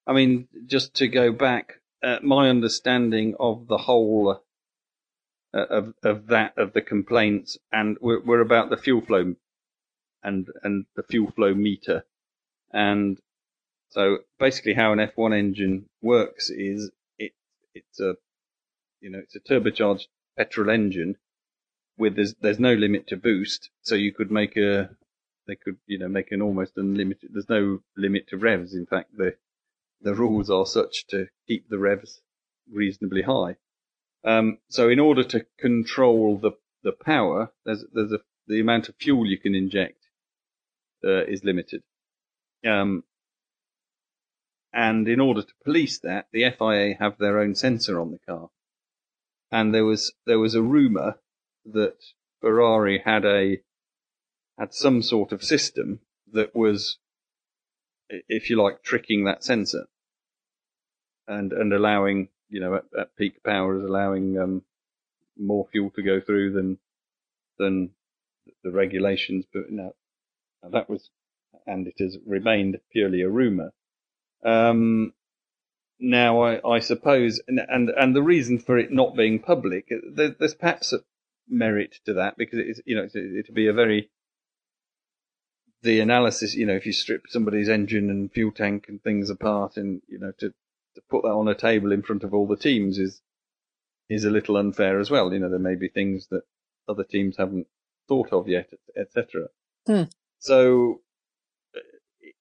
I 0.07 0.13
mean, 0.13 0.47
just 0.65 0.95
to 0.95 1.07
go 1.07 1.31
back, 1.31 1.81
uh, 2.01 2.17
my 2.23 2.49
understanding 2.49 3.35
of 3.39 3.67
the 3.67 3.77
whole 3.77 4.41
uh, 5.53 5.65
of 5.69 5.93
of 6.03 6.27
that 6.27 6.57
of 6.57 6.73
the 6.73 6.81
complaints, 6.81 7.59
and 7.71 7.97
we're, 8.01 8.21
we're 8.21 8.41
about 8.41 8.71
the 8.71 8.77
fuel 8.77 9.01
flow 9.01 9.35
and 10.23 10.47
and 10.63 10.85
the 10.95 11.03
fuel 11.03 11.31
flow 11.31 11.53
meter, 11.53 12.05
and 12.71 13.19
so 13.89 14.19
basically 14.39 14.73
how 14.73 14.93
an 14.93 14.99
F1 14.99 15.37
engine 15.37 15.85
works 16.01 16.49
is 16.49 16.91
it 17.17 17.33
it's 17.73 17.99
a 17.99 18.15
you 19.01 19.09
know 19.09 19.19
it's 19.19 19.35
a 19.35 19.39
turbocharged 19.39 20.07
petrol 20.37 20.69
engine 20.69 21.15
with 21.99 22.15
there's 22.15 22.33
there's 22.41 22.59
no 22.59 22.73
limit 22.73 23.07
to 23.07 23.17
boost, 23.17 23.69
so 23.81 23.93
you 23.93 24.13
could 24.13 24.31
make 24.31 24.57
a 24.57 24.89
they 25.45 25.55
could 25.55 25.77
you 25.85 25.99
know 25.99 26.07
make 26.07 26.31
an 26.31 26.41
almost 26.41 26.77
unlimited. 26.77 27.29
There's 27.33 27.49
no 27.49 27.79
limit 27.97 28.27
to 28.29 28.37
revs. 28.37 28.73
In 28.73 28.85
fact, 28.85 29.15
the 29.15 29.35
the 30.01 30.15
rules 30.15 30.49
are 30.49 30.65
such 30.65 31.05
to 31.07 31.27
keep 31.47 31.69
the 31.69 31.77
revs 31.77 32.21
reasonably 32.71 33.23
high. 33.23 33.57
Um, 34.23 34.59
so 34.69 34.89
in 34.89 34.99
order 34.99 35.23
to 35.25 35.45
control 35.59 36.39
the 36.39 36.51
the 36.83 36.93
power, 36.93 37.51
there's 37.65 37.83
there's 37.93 38.13
a 38.13 38.19
the 38.47 38.61
amount 38.61 38.89
of 38.89 38.95
fuel 38.95 39.27
you 39.27 39.37
can 39.37 39.53
inject 39.53 40.07
uh, 41.03 41.25
is 41.25 41.43
limited. 41.43 41.83
Um, 42.65 43.03
and 44.73 45.07
in 45.07 45.19
order 45.19 45.41
to 45.41 45.53
police 45.63 45.99
that, 45.99 46.27
the 46.31 46.49
FIA 46.51 46.95
have 46.99 47.17
their 47.17 47.39
own 47.39 47.55
sensor 47.55 47.99
on 47.99 48.11
the 48.11 48.19
car. 48.19 48.49
And 49.51 49.73
there 49.73 49.85
was 49.85 50.13
there 50.25 50.39
was 50.39 50.55
a 50.55 50.61
rumor 50.61 51.19
that 51.65 51.97
Ferrari 52.41 53.01
had 53.03 53.25
a 53.25 53.57
had 54.57 54.73
some 54.73 55.01
sort 55.01 55.31
of 55.31 55.43
system 55.43 56.01
that 56.31 56.55
was, 56.55 56.97
if 58.09 58.49
you 58.49 58.61
like, 58.61 58.83
tricking 58.83 59.23
that 59.25 59.43
sensor 59.43 59.87
and 61.27 61.53
and 61.53 61.71
allowing 61.71 62.27
you 62.49 62.59
know 62.59 62.75
at, 62.75 62.85
at 62.97 63.15
peak 63.15 63.43
powers 63.43 63.83
allowing 63.83 64.37
um, 64.37 64.63
more 65.37 65.67
fuel 65.71 65.91
to 65.91 66.01
go 66.01 66.19
through 66.19 66.51
than 66.51 66.77
than 67.57 67.91
the 68.63 68.71
regulations. 68.71 69.45
But 69.53 69.71
now, 69.71 69.93
now 70.61 70.69
that 70.69 70.89
was 70.89 71.09
and 71.65 71.87
it 71.87 71.95
has 71.99 72.17
remained 72.25 72.79
purely 72.91 73.21
a 73.21 73.29
rumor. 73.29 73.71
Um, 74.43 75.13
now, 75.99 76.41
I, 76.41 76.75
I 76.75 76.79
suppose, 76.79 77.41
and, 77.47 77.59
and, 77.67 77.89
and 77.89 78.15
the 78.15 78.23
reason 78.23 78.59
for 78.59 78.77
it 78.77 78.91
not 78.91 79.15
being 79.15 79.39
public, 79.39 79.89
there, 80.13 80.35
there's 80.39 80.55
perhaps 80.55 80.93
a 80.93 80.99
merit 81.47 81.95
to 82.05 82.13
that 82.13 82.37
because 82.37 82.59
it's, 82.59 82.81
you 82.85 82.95
know, 82.95 83.03
it, 83.03 83.15
it'd 83.15 83.53
be 83.55 83.67
a 83.67 83.73
very, 83.73 84.09
the 85.81 85.99
analysis, 85.99 86.55
you 86.55 86.65
know, 86.65 86.75
if 86.75 86.85
you 86.85 86.93
strip 86.93 87.23
somebody's 87.27 87.69
engine 87.69 88.09
and 88.09 88.31
fuel 88.31 88.51
tank 88.51 88.85
and 88.87 89.01
things 89.03 89.29
apart 89.29 89.75
and, 89.75 90.01
you 90.07 90.19
know, 90.19 90.31
to, 90.39 90.49
to 90.95 91.01
put 91.09 91.23
that 91.23 91.29
on 91.29 91.47
a 91.47 91.55
table 91.55 91.91
in 91.91 92.01
front 92.01 92.23
of 92.23 92.33
all 92.33 92.47
the 92.47 92.55
teams 92.55 92.97
is, 92.97 93.21
is 94.09 94.23
a 94.23 94.29
little 94.29 94.57
unfair 94.57 94.99
as 94.99 95.11
well. 95.11 95.33
You 95.33 95.39
know, 95.39 95.49
there 95.49 95.59
may 95.59 95.75
be 95.75 95.89
things 95.89 96.27
that 96.31 96.43
other 96.87 97.03
teams 97.03 97.37
haven't 97.37 97.67
thought 98.07 98.31
of 98.31 98.47
yet, 98.47 98.71
etc. 98.97 99.47
Hmm. 99.85 100.03
So 100.39 101.01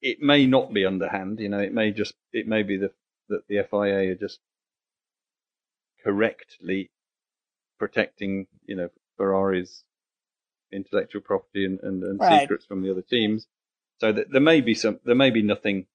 it 0.02 0.20
may 0.20 0.46
not 0.46 0.72
be 0.72 0.84
underhand. 0.86 1.40
You 1.40 1.48
know, 1.48 1.60
it 1.60 1.72
may 1.72 1.90
just 1.92 2.14
it 2.32 2.46
may 2.46 2.62
be 2.62 2.76
the, 2.76 2.92
that 3.28 3.46
the 3.48 3.64
FIA 3.70 4.12
are 4.12 4.14
just 4.14 4.40
correctly 6.04 6.90
protecting 7.78 8.46
you 8.66 8.76
know 8.76 8.88
Ferrari's 9.16 9.84
intellectual 10.72 11.22
property 11.22 11.64
and, 11.64 11.80
and, 11.82 12.02
and 12.02 12.20
Right. 12.20 12.40
secrets 12.40 12.66
from 12.66 12.82
the 12.82 12.90
other 12.90 13.02
teams. 13.02 13.46
So 14.00 14.12
that 14.12 14.30
there 14.30 14.40
may 14.40 14.60
be 14.60 14.74
some 14.74 15.00
there 15.04 15.14
may 15.14 15.30
be 15.30 15.42
nothing 15.42 15.86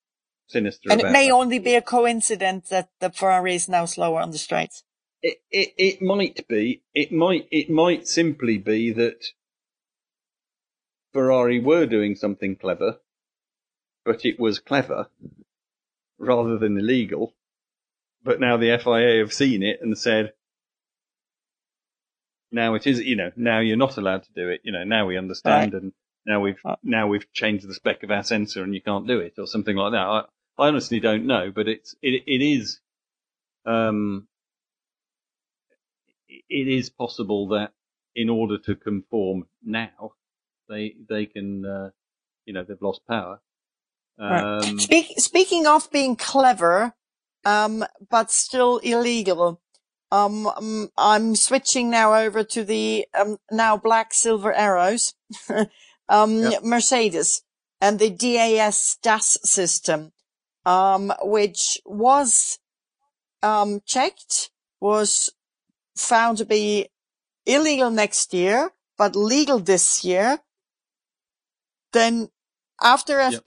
sinister 0.47 0.89
And 0.89 0.99
about 0.99 1.07
it 1.07 1.11
may 1.11 1.27
that. 1.27 1.33
only 1.35 1.59
be 1.59 1.75
a 1.75 1.81
coincidence 1.81 2.69
that 2.69 2.89
the 2.99 3.09
Ferrari 3.11 3.55
is 3.55 3.69
now 3.69 3.85
slower 3.85 4.21
on 4.21 4.31
the 4.31 4.37
straights. 4.37 4.83
It, 5.21 5.37
it 5.51 5.73
it 5.77 6.01
might 6.01 6.47
be. 6.49 6.83
It 6.93 7.11
might 7.11 7.47
it 7.51 7.69
might 7.69 8.07
simply 8.07 8.57
be 8.57 8.91
that 8.91 9.23
Ferrari 11.13 11.59
were 11.59 11.85
doing 11.85 12.15
something 12.15 12.55
clever, 12.57 12.97
but 14.05 14.25
it 14.25 14.39
was 14.39 14.59
clever 14.59 15.07
rather 16.17 16.57
than 16.57 16.77
illegal. 16.77 17.33
But 18.23 18.39
now 18.39 18.57
the 18.57 18.77
FIA 18.77 19.19
have 19.19 19.33
seen 19.33 19.63
it 19.63 19.79
and 19.81 19.97
said, 19.97 20.33
now 22.51 22.75
it 22.75 22.87
is, 22.87 23.01
you 23.01 23.15
know, 23.15 23.31
now 23.35 23.59
you're 23.59 23.75
not 23.77 23.97
allowed 23.97 24.23
to 24.23 24.31
do 24.33 24.49
it. 24.49 24.61
You 24.63 24.71
know, 24.71 24.83
now 24.83 25.05
we 25.07 25.17
understand 25.17 25.73
and 25.73 25.93
now 26.25 26.39
we've, 26.39 26.59
Uh. 26.63 26.75
now 26.83 27.07
we've 27.07 27.31
changed 27.33 27.67
the 27.67 27.73
spec 27.73 28.03
of 28.03 28.11
our 28.11 28.23
sensor 28.23 28.63
and 28.63 28.73
you 28.73 28.81
can't 28.81 29.07
do 29.07 29.19
it 29.19 29.33
or 29.37 29.47
something 29.47 29.75
like 29.75 29.91
that. 29.91 29.97
I, 29.97 30.19
I 30.57 30.67
honestly 30.67 30.99
don't 30.99 31.25
know, 31.25 31.51
but 31.53 31.67
it's, 31.67 31.95
it, 32.01 32.23
it 32.27 32.41
is, 32.41 32.79
um, 33.65 34.27
it 36.29 36.67
is 36.67 36.89
possible 36.89 37.49
that 37.49 37.71
in 38.15 38.29
order 38.29 38.57
to 38.59 38.75
conform 38.75 39.47
now, 39.63 40.13
they, 40.69 40.95
they 41.09 41.25
can, 41.25 41.65
uh, 41.65 41.89
you 42.45 42.53
know, 42.53 42.63
they've 42.63 42.81
lost 42.81 43.01
power. 43.07 43.41
Right. 44.19 44.63
Um, 44.63 44.79
Speak, 44.79 45.19
speaking 45.19 45.65
of 45.67 45.91
being 45.91 46.15
clever, 46.15 46.93
um, 47.45 47.83
but 48.09 48.31
still 48.31 48.77
illegal, 48.77 49.61
um, 50.11 50.89
I'm 50.97 51.35
switching 51.35 51.89
now 51.89 52.13
over 52.13 52.43
to 52.43 52.63
the 52.63 53.07
um, 53.13 53.37
now 53.51 53.77
black 53.77 54.13
silver 54.13 54.53
arrows, 54.53 55.15
um, 56.09 56.37
Yep. 56.37 56.63
Mercedes 56.63 57.41
and 57.81 57.99
the 57.99 58.11
DAS 58.11 58.97
DAS 59.01 59.39
system, 59.43 60.13
um, 60.65 61.11
which 61.23 61.81
was 61.83 62.59
um, 63.41 63.81
checked, 63.85 64.51
was 64.79 65.31
found 65.97 66.37
to 66.37 66.45
be 66.45 66.89
illegal 67.45 67.89
next 67.89 68.33
year, 68.33 68.71
but 68.97 69.15
legal 69.15 69.59
this 69.59 70.05
year. 70.05 70.39
Then 71.91 72.29
after 72.81 73.19
Yep. 73.19 73.45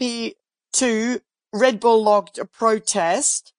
FP2, 0.76 1.20
Red 1.52 1.80
Bull 1.80 2.02
logged 2.02 2.38
a 2.38 2.44
protest. 2.44 3.52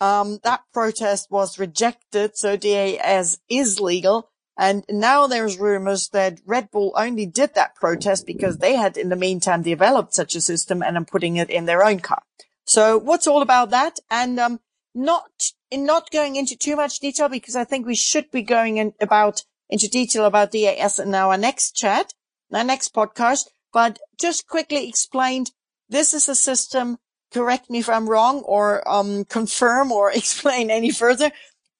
Um, 0.00 0.38
that 0.44 0.62
protest 0.72 1.30
was 1.30 1.58
rejected, 1.58 2.36
so 2.36 2.56
DAS 2.56 3.40
is 3.48 3.80
legal. 3.80 4.30
And 4.56 4.84
now 4.88 5.26
there's 5.26 5.58
rumors 5.58 6.10
that 6.10 6.40
Red 6.46 6.70
Bull 6.70 6.92
only 6.96 7.26
did 7.26 7.54
that 7.54 7.74
protest 7.74 8.24
because 8.26 8.58
they 8.58 8.76
had 8.76 8.96
in 8.96 9.08
the 9.08 9.16
meantime 9.16 9.62
developed 9.62 10.14
such 10.14 10.36
a 10.36 10.40
system 10.40 10.82
and 10.82 10.96
are 10.96 11.04
putting 11.04 11.36
it 11.36 11.50
in 11.50 11.64
their 11.64 11.84
own 11.84 11.98
car. 11.98 12.22
So 12.64 12.98
what's 12.98 13.26
all 13.26 13.42
about 13.42 13.70
that? 13.70 13.98
And, 14.10 14.38
um, 14.38 14.60
not, 14.94 15.50
in 15.72 15.84
not 15.84 16.12
going 16.12 16.36
into 16.36 16.56
too 16.56 16.76
much 16.76 17.00
detail 17.00 17.28
because 17.28 17.56
I 17.56 17.64
think 17.64 17.84
we 17.84 17.96
should 17.96 18.30
be 18.30 18.42
going 18.42 18.76
in 18.76 18.94
about, 19.00 19.42
into 19.68 19.88
detail 19.88 20.24
about 20.24 20.52
DAS 20.52 21.00
in 21.00 21.14
our 21.14 21.36
next 21.36 21.72
chat, 21.72 22.14
our 22.52 22.62
next 22.62 22.94
podcast, 22.94 23.46
but 23.72 23.98
just 24.20 24.46
quickly 24.46 24.88
explained, 24.88 25.50
this 25.88 26.14
is 26.14 26.28
a 26.28 26.34
system, 26.34 26.98
correct 27.32 27.70
me 27.70 27.80
if 27.80 27.88
I'm 27.88 28.08
wrong 28.08 28.40
or, 28.40 28.86
um, 28.88 29.24
confirm 29.24 29.92
or 29.92 30.10
explain 30.14 30.70
any 30.70 30.90
further, 30.90 31.32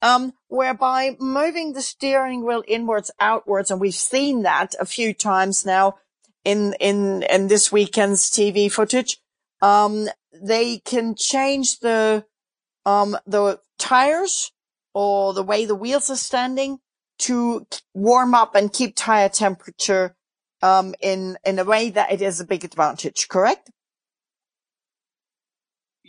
um, 0.02 0.34
whereby 0.48 1.16
moving 1.18 1.72
the 1.72 1.82
steering 1.82 2.44
wheel 2.44 2.62
inwards, 2.68 3.10
outwards, 3.18 3.70
and 3.70 3.80
we've 3.80 3.94
seen 3.94 4.42
that 4.42 4.74
a 4.78 4.84
few 4.84 5.14
times 5.14 5.64
now 5.64 5.94
in, 6.44 6.74
in, 6.78 7.22
in 7.22 7.48
this 7.48 7.72
weekend's 7.72 8.30
TV 8.30 8.70
footage, 8.70 9.18
um, 9.62 10.08
they 10.32 10.78
can 10.78 11.14
change 11.14 11.80
the, 11.80 12.24
um, 12.84 13.16
the 13.26 13.60
tires 13.78 14.52
or 14.92 15.32
the 15.32 15.42
way 15.42 15.64
the 15.64 15.74
wheels 15.74 16.10
are 16.10 16.16
standing 16.16 16.78
to 17.18 17.66
warm 17.94 18.34
up 18.34 18.54
and 18.54 18.72
keep 18.72 18.94
tire 18.94 19.28
temperature, 19.28 20.14
um, 20.62 20.94
in, 21.00 21.38
in 21.44 21.58
a 21.58 21.64
way 21.64 21.90
that 21.90 22.12
it 22.12 22.20
is 22.20 22.40
a 22.40 22.44
big 22.44 22.64
advantage, 22.64 23.28
correct? 23.28 23.70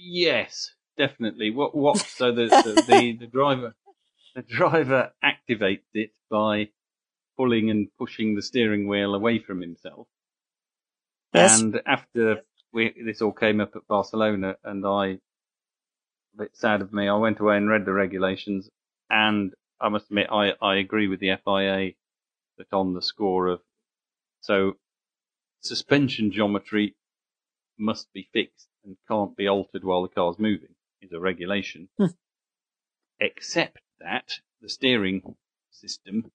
Yes, 0.07 0.71
definitely. 0.97 1.51
What 1.51 1.75
what? 1.75 1.97
So 2.17 2.31
the 2.31 2.45
the, 2.47 2.83
the, 2.87 3.17
the 3.21 3.27
driver 3.27 3.73
the 4.35 4.43
driver 4.43 5.11
activates 5.23 5.89
it 5.93 6.11
by 6.29 6.69
pulling 7.37 7.69
and 7.69 7.87
pushing 7.97 8.35
the 8.35 8.41
steering 8.41 8.87
wheel 8.87 9.15
away 9.15 9.39
from 9.39 9.61
himself. 9.61 10.07
Yes. 11.33 11.59
And 11.59 11.81
after 11.85 12.41
we, 12.73 12.93
this 13.05 13.21
all 13.21 13.31
came 13.31 13.59
up 13.59 13.75
at 13.75 13.87
Barcelona, 13.87 14.57
and 14.63 14.85
I, 14.85 15.05
a 15.07 15.19
bit 16.37 16.55
sad 16.55 16.81
of 16.81 16.93
me, 16.93 17.07
I 17.07 17.15
went 17.15 17.39
away 17.39 17.57
and 17.57 17.69
read 17.69 17.85
the 17.85 17.93
regulations, 17.93 18.69
and 19.09 19.53
I 19.79 19.89
must 19.89 20.07
admit, 20.07 20.27
I, 20.31 20.53
I 20.61 20.77
agree 20.77 21.07
with 21.07 21.19
the 21.19 21.35
FIA 21.43 21.91
that 22.57 22.73
on 22.73 22.93
the 22.93 23.01
score 23.01 23.47
of, 23.47 23.61
so 24.41 24.73
suspension 25.61 26.31
geometry 26.31 26.95
must 27.77 28.11
be 28.13 28.29
fixed 28.33 28.67
and 28.83 28.97
can't 29.07 29.35
be 29.35 29.47
altered 29.47 29.83
while 29.83 30.01
the 30.01 30.09
car's 30.09 30.39
moving 30.39 30.75
is 31.01 31.11
a 31.11 31.19
regulation. 31.19 31.89
Hmm. 31.97 32.05
Except 33.19 33.79
that 33.99 34.39
the 34.61 34.69
steering 34.69 35.35
system 35.71 36.31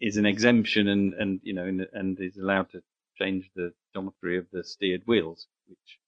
is 0.00 0.16
an 0.16 0.26
exemption 0.26 0.88
and, 0.88 1.14
and 1.14 1.40
you 1.42 1.54
know, 1.54 1.86
and, 1.92 2.20
is 2.20 2.36
allowed 2.36 2.70
to 2.70 2.82
change 3.18 3.50
the 3.54 3.72
geometry 3.92 4.38
of 4.38 4.46
the 4.52 4.62
steered 4.62 5.02
wheels, 5.06 5.46
which 5.68 5.98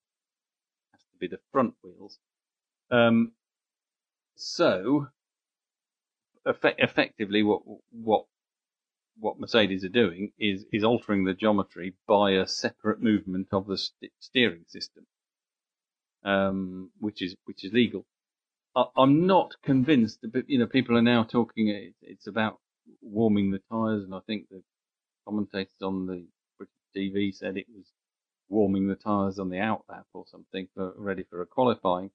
has 0.92 1.00
to 1.00 1.18
be 1.18 1.26
the 1.26 1.40
front 1.52 1.74
wheels. 1.82 2.18
Um, 2.90 3.32
so, 4.36 5.08
effe- 6.46 6.74
effectively, 6.78 7.42
what 7.42 7.62
what 7.90 8.26
what 9.22 9.40
Mercedes 9.40 9.84
are 9.84 9.90
doing 9.90 10.32
is 10.38 10.66
is 10.72 10.84
altering 10.84 11.24
the 11.24 11.34
geometry 11.34 11.94
by 12.08 12.32
a 12.32 12.48
separate 12.48 13.02
movement 13.02 13.48
of 13.52 13.66
the 13.68 13.78
st- 13.78 14.12
steering 14.20 14.66
system, 14.68 15.06
um, 16.24 16.90
which 17.00 17.22
is 17.22 17.36
which 17.46 17.64
is 17.64 17.72
legal. 17.72 18.06
I, 18.76 18.84
I'm 18.96 19.26
not 19.26 19.54
convinced. 19.62 20.20
But 20.32 20.48
you 20.50 20.58
know, 20.58 20.66
people 20.66 20.96
are 20.98 21.02
now 21.02 21.24
talking. 21.24 21.68
It, 21.68 21.94
it's 22.02 22.28
about 22.28 22.60
warming 23.02 23.52
the 23.52 23.60
tyres, 23.70 24.04
and 24.04 24.14
I 24.14 24.20
think 24.26 24.48
the 24.50 24.62
commentators 25.26 25.82
on 25.82 26.06
the 26.06 26.26
British 26.58 26.74
TV 26.96 27.34
said 27.34 27.56
it 27.58 27.66
was 27.74 27.86
warming 28.48 28.88
the 28.88 28.96
tyres 28.96 29.38
on 29.38 29.50
the 29.50 29.60
out 29.60 29.84
lap 29.88 30.06
or 30.14 30.26
something 30.28 30.68
for 30.74 30.94
ready 30.98 31.24
for 31.24 31.42
a 31.42 31.46
qualifying. 31.46 32.10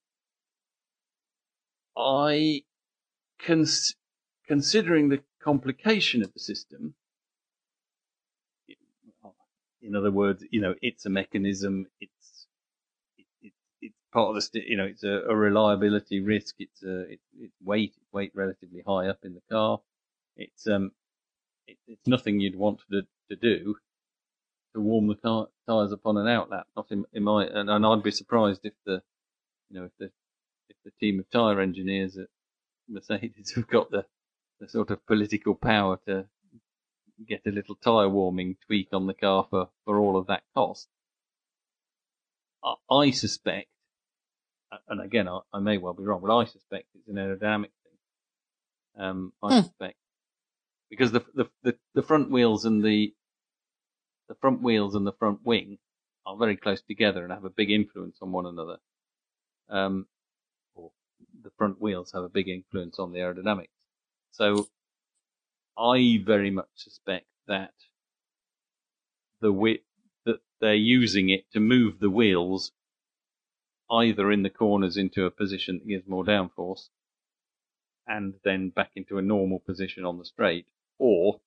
I, 1.96 2.62
cons- 3.40 3.96
considering 4.46 5.08
the 5.10 5.22
complication 5.48 6.22
of 6.22 6.30
the 6.34 6.40
system, 6.40 6.94
in 9.80 9.96
other 9.96 10.10
words, 10.10 10.44
you 10.50 10.60
know, 10.60 10.74
it's 10.82 11.06
a 11.06 11.08
mechanism, 11.08 11.86
it's, 12.02 12.46
it, 13.16 13.24
it, 13.40 13.52
it's 13.80 13.96
part 14.12 14.36
of 14.36 14.42
the, 14.52 14.62
you 14.66 14.76
know, 14.76 14.84
it's 14.84 15.04
a, 15.04 15.22
a 15.26 15.34
reliability 15.34 16.20
risk, 16.20 16.56
it's 16.58 16.82
a, 16.82 17.12
it, 17.12 17.20
it's 17.40 17.54
weight, 17.64 17.94
weight 18.12 18.30
relatively 18.34 18.82
high 18.86 19.08
up 19.08 19.20
in 19.24 19.32
the 19.32 19.40
car. 19.50 19.80
It's, 20.36 20.66
um, 20.66 20.92
it, 21.66 21.78
it's 21.86 22.06
nothing 22.06 22.40
you'd 22.40 22.54
want 22.54 22.80
to, 22.90 23.02
to 23.30 23.36
do 23.36 23.76
to 24.74 24.80
warm 24.82 25.06
the 25.06 25.14
car, 25.14 25.46
tires 25.66 25.92
upon 25.92 26.18
an 26.18 26.26
outlap. 26.26 26.64
Not 26.76 26.88
in, 26.90 27.06
in 27.14 27.22
my, 27.22 27.46
and, 27.46 27.70
and 27.70 27.86
I'd 27.86 28.02
be 28.02 28.10
surprised 28.10 28.60
if 28.64 28.74
the, 28.84 29.00
you 29.70 29.80
know, 29.80 29.86
if 29.86 29.92
the, 29.98 30.10
if 30.68 30.76
the 30.84 30.92
team 31.00 31.18
of 31.20 31.30
tire 31.30 31.58
engineers 31.58 32.18
at 32.18 32.26
Mercedes 32.86 33.52
have 33.56 33.66
got 33.66 33.90
the, 33.90 34.04
the 34.60 34.68
sort 34.68 34.90
of 34.90 35.06
political 35.06 35.54
power 35.54 35.98
to 36.06 36.26
get 37.26 37.42
a 37.46 37.50
little 37.50 37.74
tyre 37.76 38.08
warming 38.08 38.56
tweak 38.66 38.88
on 38.92 39.06
the 39.06 39.14
car 39.14 39.46
for, 39.50 39.68
for 39.84 39.98
all 39.98 40.16
of 40.16 40.26
that 40.26 40.42
cost. 40.54 40.88
I, 42.62 42.74
I 42.90 43.10
suspect, 43.10 43.68
and 44.88 45.00
again, 45.00 45.28
I, 45.28 45.40
I, 45.52 45.60
may 45.60 45.78
well 45.78 45.94
be 45.94 46.04
wrong, 46.04 46.20
but 46.22 46.36
I 46.36 46.44
suspect 46.44 46.86
it's 46.94 47.08
an 47.08 47.14
aerodynamic 47.14 47.70
thing. 47.84 49.04
Um, 49.04 49.32
I 49.42 49.54
hmm. 49.54 49.62
suspect 49.62 49.96
because 50.90 51.12
the, 51.12 51.24
the, 51.34 51.48
the, 51.62 51.76
the 51.94 52.02
front 52.02 52.30
wheels 52.30 52.64
and 52.64 52.82
the, 52.82 53.14
the 54.28 54.34
front 54.36 54.62
wheels 54.62 54.94
and 54.94 55.06
the 55.06 55.12
front 55.12 55.40
wing 55.44 55.78
are 56.26 56.36
very 56.36 56.56
close 56.56 56.82
together 56.82 57.22
and 57.22 57.32
have 57.32 57.44
a 57.44 57.50
big 57.50 57.70
influence 57.70 58.18
on 58.20 58.32
one 58.32 58.46
another. 58.46 58.78
Um, 59.68 60.06
or 60.74 60.90
the 61.42 61.50
front 61.58 61.80
wheels 61.80 62.12
have 62.12 62.24
a 62.24 62.28
big 62.28 62.48
influence 62.48 62.98
on 62.98 63.12
the 63.12 63.18
aerodynamics. 63.18 63.68
So 64.30 64.68
I 65.76 66.22
very 66.24 66.50
much 66.50 66.68
suspect 66.74 67.26
that 67.46 67.74
the 69.40 69.48
wi- 69.52 69.82
that 70.24 70.40
they're 70.60 70.74
using 70.74 71.28
it 71.30 71.50
to 71.52 71.60
move 71.60 72.00
the 72.00 72.10
wheels 72.10 72.72
either 73.90 74.30
in 74.30 74.42
the 74.42 74.50
corners 74.50 74.96
into 74.96 75.24
a 75.24 75.30
position 75.30 75.78
that 75.78 75.88
gives 75.88 76.06
more 76.06 76.24
downforce 76.24 76.88
and 78.06 78.34
then 78.44 78.70
back 78.70 78.90
into 78.96 79.18
a 79.18 79.22
normal 79.22 79.60
position 79.60 80.04
on 80.04 80.18
the 80.18 80.24
straight 80.24 80.66
or 80.98 81.40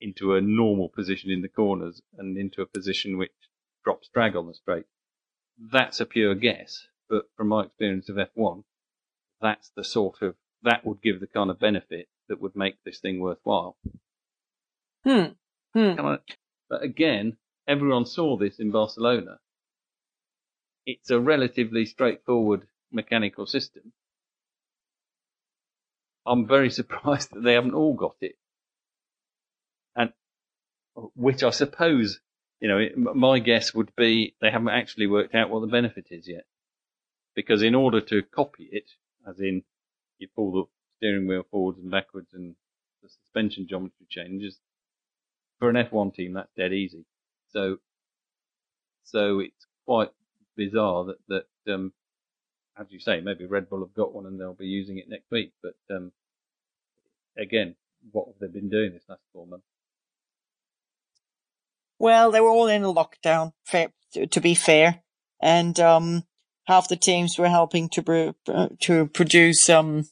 into 0.00 0.34
a 0.34 0.40
normal 0.40 0.88
position 0.88 1.30
in 1.30 1.42
the 1.42 1.48
corners 1.48 2.00
and 2.16 2.38
into 2.38 2.62
a 2.62 2.66
position 2.66 3.18
which 3.18 3.32
drops 3.84 4.08
drag 4.12 4.34
on 4.36 4.46
the 4.46 4.54
straight. 4.54 4.86
That's 5.58 6.00
a 6.00 6.06
pure 6.06 6.34
guess, 6.34 6.86
but 7.08 7.28
from 7.36 7.48
my 7.48 7.64
experience 7.64 8.08
of 8.08 8.16
F1, 8.16 8.64
that's 9.42 9.70
the 9.76 9.84
sort 9.84 10.22
of, 10.22 10.36
that 10.62 10.84
would 10.84 11.02
give 11.02 11.20
the 11.20 11.26
kind 11.26 11.50
of 11.50 11.58
benefit 11.58 12.08
that 12.28 12.40
would 12.40 12.56
make 12.56 12.76
this 12.84 13.00
thing 13.00 13.20
worthwhile. 13.20 13.76
Hmm. 15.04 15.32
Hmm. 15.74 15.94
But 16.68 16.82
again, 16.82 17.36
everyone 17.66 18.06
saw 18.06 18.36
this 18.36 18.58
in 18.58 18.70
Barcelona. 18.70 19.38
It's 20.86 21.10
a 21.10 21.20
relatively 21.20 21.84
straightforward 21.86 22.66
mechanical 22.90 23.46
system. 23.46 23.92
I'm 26.26 26.46
very 26.46 26.70
surprised 26.80 27.30
that 27.32 27.42
they 27.42 27.54
haven't 27.54 27.74
all 27.74 27.94
got 27.94 28.16
it. 28.20 28.36
And, 29.96 30.12
which 31.14 31.42
I 31.42 31.50
suppose, 31.50 32.20
you 32.60 32.68
know, 32.68 33.12
my 33.14 33.38
guess 33.38 33.74
would 33.74 33.94
be 33.96 34.36
they 34.40 34.50
haven't 34.50 34.68
actually 34.68 35.06
worked 35.06 35.34
out 35.34 35.50
what 35.50 35.60
the 35.60 35.66
benefit 35.66 36.08
is 36.10 36.28
yet. 36.28 36.44
Because 37.34 37.62
in 37.62 37.74
order 37.74 38.00
to 38.00 38.22
copy 38.22 38.68
it, 38.70 38.90
as 39.26 39.40
in 39.40 39.62
you 40.20 40.28
pull 40.34 40.52
the 40.52 40.64
steering 40.96 41.26
wheel 41.26 41.44
forwards 41.50 41.78
and 41.78 41.90
backwards 41.90 42.28
and 42.34 42.54
the 43.02 43.08
suspension 43.08 43.66
geometry 43.68 44.06
changes. 44.08 44.58
For 45.58 45.68
an 45.68 45.76
F1 45.76 46.14
team, 46.14 46.34
that's 46.34 46.52
dead 46.56 46.72
easy. 46.72 47.04
So, 47.52 47.78
so 49.04 49.40
it's 49.40 49.66
quite 49.84 50.10
bizarre 50.56 51.04
that, 51.06 51.18
that, 51.66 51.72
um, 51.72 51.92
as 52.78 52.86
you 52.90 53.00
say, 53.00 53.20
maybe 53.20 53.46
Red 53.46 53.68
Bull 53.68 53.80
have 53.80 53.94
got 53.94 54.14
one 54.14 54.26
and 54.26 54.40
they'll 54.40 54.54
be 54.54 54.66
using 54.66 54.98
it 54.98 55.08
next 55.08 55.30
week. 55.30 55.52
But, 55.62 55.74
um, 55.94 56.12
again, 57.36 57.74
what 58.12 58.28
have 58.28 58.38
they 58.40 58.46
been 58.46 58.70
doing 58.70 58.92
this 58.92 59.04
last 59.08 59.20
four 59.32 59.46
months? 59.46 59.66
Well, 61.98 62.30
they 62.30 62.40
were 62.40 62.48
all 62.48 62.68
in 62.68 62.82
a 62.82 62.92
lockdown, 62.92 63.52
fair, 63.66 63.88
to 64.30 64.40
be 64.40 64.54
fair. 64.54 65.02
And, 65.42 65.78
um, 65.78 66.24
half 66.70 66.88
the 66.88 66.96
teams 66.96 67.36
were 67.36 67.48
helping 67.48 67.88
to, 67.88 68.34
to 68.80 69.06
produce, 69.06 69.68
um, 69.68 70.04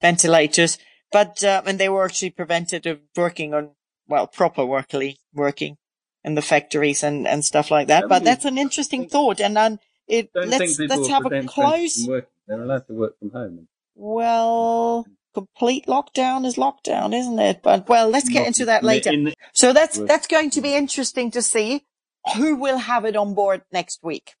ventilators, 0.00 0.78
but 1.12 1.44
uh, 1.44 1.62
and 1.66 1.78
they 1.78 1.88
were 1.88 2.04
actually 2.04 2.30
prevented 2.30 2.86
of 2.86 3.00
working 3.16 3.54
on 3.54 3.70
well 4.08 4.26
proper 4.26 4.64
workly 4.64 5.18
working 5.34 5.76
in 6.24 6.34
the 6.34 6.42
factories 6.42 7.02
and 7.02 7.28
and 7.28 7.44
stuff 7.44 7.70
like 7.70 7.88
that. 7.88 8.08
But 8.08 8.24
that's 8.24 8.44
an 8.44 8.58
interesting 8.58 9.08
thought, 9.08 9.40
and 9.40 9.56
then 9.56 9.78
it 10.08 10.30
let's 10.34 10.78
let's 10.78 11.08
have 11.08 11.26
a 11.26 11.42
close. 11.44 12.06
They're 12.06 12.62
allowed 12.62 12.86
to 12.88 12.94
work 12.94 13.18
from 13.18 13.30
home. 13.30 13.68
Well, 13.94 15.06
complete 15.34 15.86
lockdown 15.86 16.44
is 16.44 16.56
lockdown, 16.56 17.14
isn't 17.14 17.38
it? 17.38 17.62
But 17.62 17.88
well, 17.88 18.08
let's 18.08 18.28
get 18.28 18.46
into 18.46 18.64
that 18.64 18.82
later. 18.82 19.12
So 19.52 19.72
that's 19.72 19.98
that's 19.98 20.26
going 20.26 20.50
to 20.50 20.60
be 20.60 20.74
interesting 20.74 21.30
to 21.32 21.42
see 21.42 21.84
who 22.36 22.56
will 22.56 22.78
have 22.78 23.04
it 23.04 23.16
on 23.16 23.34
board 23.34 23.62
next 23.72 24.00
week 24.02 24.34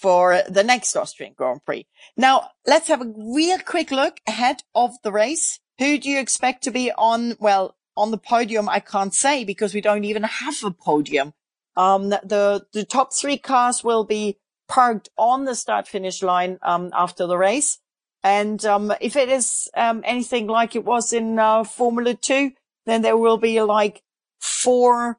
for 0.00 0.42
the 0.48 0.62
next 0.62 0.94
Austrian 0.94 1.32
Grand 1.36 1.64
Prix. 1.64 1.86
Now, 2.16 2.50
let's 2.66 2.88
have 2.88 3.02
a 3.02 3.12
real 3.16 3.58
quick 3.58 3.90
look 3.90 4.18
ahead 4.28 4.62
of 4.74 4.92
the 5.02 5.10
race. 5.10 5.58
Who 5.78 5.98
do 5.98 6.08
you 6.08 6.20
expect 6.20 6.62
to 6.64 6.70
be 6.70 6.92
on, 6.92 7.36
well, 7.40 7.76
on 7.96 8.12
the 8.12 8.18
podium? 8.18 8.68
I 8.68 8.80
can't 8.80 9.12
say 9.12 9.44
because 9.44 9.74
we 9.74 9.80
don't 9.80 10.04
even 10.04 10.22
have 10.22 10.62
a 10.62 10.70
podium. 10.70 11.34
Um, 11.76 12.10
the, 12.10 12.66
the 12.72 12.84
top 12.84 13.12
three 13.12 13.38
cars 13.38 13.82
will 13.82 14.04
be 14.04 14.38
parked 14.68 15.08
on 15.16 15.46
the 15.46 15.54
start 15.54 15.88
finish 15.88 16.22
line, 16.22 16.58
um, 16.62 16.90
after 16.92 17.26
the 17.26 17.38
race. 17.38 17.78
And, 18.22 18.64
um, 18.64 18.92
if 19.00 19.16
it 19.16 19.28
is, 19.28 19.68
um, 19.76 20.02
anything 20.04 20.46
like 20.46 20.76
it 20.76 20.84
was 20.84 21.12
in, 21.12 21.38
uh, 21.38 21.64
Formula 21.64 22.14
two, 22.14 22.52
then 22.86 23.02
there 23.02 23.16
will 23.16 23.38
be 23.38 23.62
like 23.62 24.02
four, 24.38 25.18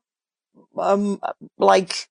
um, 0.78 1.20
like 1.58 2.08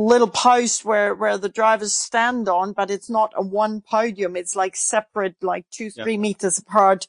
little 0.00 0.28
post 0.28 0.84
where, 0.84 1.14
where 1.14 1.36
the 1.36 1.48
drivers 1.48 1.94
stand 1.94 2.48
on, 2.48 2.72
but 2.72 2.90
it's 2.90 3.10
not 3.10 3.32
a 3.36 3.42
one 3.42 3.80
podium. 3.80 4.36
It's 4.36 4.56
like 4.56 4.76
separate, 4.76 5.36
like 5.42 5.68
two, 5.70 5.90
three 5.90 6.16
meters 6.16 6.58
apart, 6.58 7.06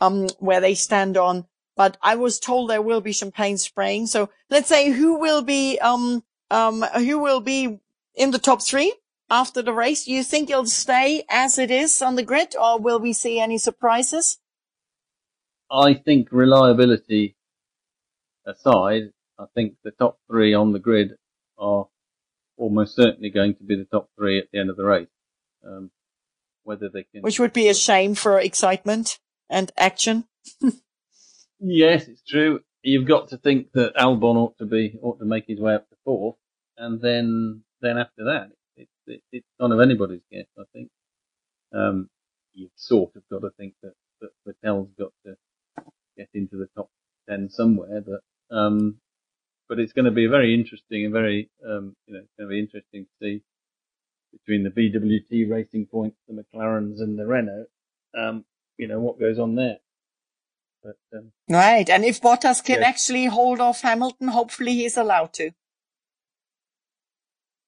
um, 0.00 0.28
where 0.38 0.60
they 0.60 0.74
stand 0.74 1.16
on. 1.16 1.46
But 1.76 1.96
I 2.02 2.14
was 2.16 2.38
told 2.38 2.70
there 2.70 2.82
will 2.82 3.00
be 3.00 3.12
champagne 3.12 3.58
spraying. 3.58 4.06
So 4.06 4.30
let's 4.50 4.68
say 4.68 4.90
who 4.90 5.18
will 5.18 5.42
be, 5.42 5.78
um, 5.78 6.22
um, 6.50 6.82
who 6.82 7.18
will 7.18 7.40
be 7.40 7.80
in 8.14 8.30
the 8.30 8.38
top 8.38 8.62
three 8.62 8.94
after 9.30 9.62
the 9.62 9.72
race? 9.72 10.04
Do 10.04 10.12
you 10.12 10.22
think 10.22 10.50
it'll 10.50 10.66
stay 10.66 11.24
as 11.28 11.58
it 11.58 11.70
is 11.70 12.00
on 12.02 12.14
the 12.14 12.22
grid 12.22 12.54
or 12.56 12.78
will 12.78 13.00
we 13.00 13.12
see 13.12 13.40
any 13.40 13.58
surprises? 13.58 14.38
I 15.70 15.94
think 15.94 16.28
reliability 16.30 17.36
aside, 18.46 19.12
I 19.38 19.46
think 19.54 19.76
the 19.82 19.90
top 19.90 20.18
three 20.28 20.54
on 20.54 20.72
the 20.72 20.78
grid 20.78 21.16
are 21.58 21.88
almost 22.56 22.96
certainly 22.96 23.30
going 23.30 23.54
to 23.56 23.64
be 23.64 23.76
the 23.76 23.84
top 23.84 24.08
three 24.16 24.38
at 24.38 24.46
the 24.52 24.58
end 24.58 24.70
of 24.70 24.76
the 24.76 24.84
race. 24.84 25.08
Um, 25.66 25.90
whether 26.64 26.88
they 26.88 27.04
can, 27.04 27.22
which 27.22 27.38
would 27.38 27.52
be 27.52 27.68
a 27.68 27.74
shame 27.74 28.14
for 28.14 28.38
excitement 28.38 29.18
and 29.50 29.70
action. 29.76 30.24
yes, 31.60 32.08
it's 32.08 32.22
true. 32.22 32.60
You've 32.82 33.06
got 33.06 33.28
to 33.28 33.38
think 33.38 33.72
that 33.72 33.94
Albon 33.96 34.36
ought 34.36 34.58
to 34.58 34.66
be 34.66 34.98
ought 35.02 35.18
to 35.18 35.24
make 35.24 35.44
his 35.46 35.60
way 35.60 35.74
up 35.74 35.88
to 35.88 35.96
fourth, 36.04 36.36
and 36.76 37.00
then 37.00 37.62
then 37.80 37.98
after 37.98 38.24
that, 38.24 38.48
it's 38.76 38.90
it, 39.06 39.22
it's 39.32 39.46
kind 39.60 39.72
of 39.72 39.80
anybody's 39.80 40.22
guess. 40.30 40.46
I 40.58 40.62
think. 40.72 40.88
Um, 41.72 42.08
you've 42.54 42.70
sort 42.76 43.16
of 43.16 43.22
got 43.30 43.40
to 43.40 43.50
think 43.56 43.74
that 43.82 43.94
that 44.20 44.30
Vettel's 44.46 44.90
got 44.98 45.12
to 45.26 45.34
get 46.16 46.28
into 46.34 46.56
the 46.56 46.68
top 46.76 46.88
ten 47.28 47.50
somewhere, 47.50 48.00
but 48.00 48.56
um, 48.56 49.00
but 49.68 49.78
it's 49.78 49.92
going 49.92 50.04
to 50.04 50.10
be 50.10 50.26
very 50.26 50.54
interesting 50.54 51.04
and 51.04 51.12
very, 51.12 51.50
um, 51.66 51.96
you 52.06 52.14
know, 52.14 52.20
it's 52.20 52.32
going 52.38 52.48
to 52.48 52.52
be 52.52 52.60
interesting 52.60 53.04
to 53.04 53.10
see 53.20 53.42
between 54.32 54.64
the 54.64 54.70
BWT 54.70 55.50
Racing 55.50 55.86
Points, 55.86 56.16
the 56.28 56.34
McLarens, 56.34 57.00
and 57.00 57.18
the 57.18 57.26
Renault, 57.26 57.66
um, 58.16 58.44
you 58.76 58.88
know, 58.88 59.00
what 59.00 59.18
goes 59.18 59.38
on 59.38 59.54
there. 59.54 59.78
But, 60.82 60.98
um, 61.16 61.32
right, 61.48 61.88
and 61.88 62.04
if 62.04 62.20
Bottas 62.20 62.62
can 62.62 62.80
yes. 62.80 62.88
actually 62.88 63.26
hold 63.26 63.60
off 63.60 63.80
Hamilton, 63.80 64.28
hopefully 64.28 64.74
he's 64.74 64.96
allowed 64.96 65.32
to. 65.34 65.52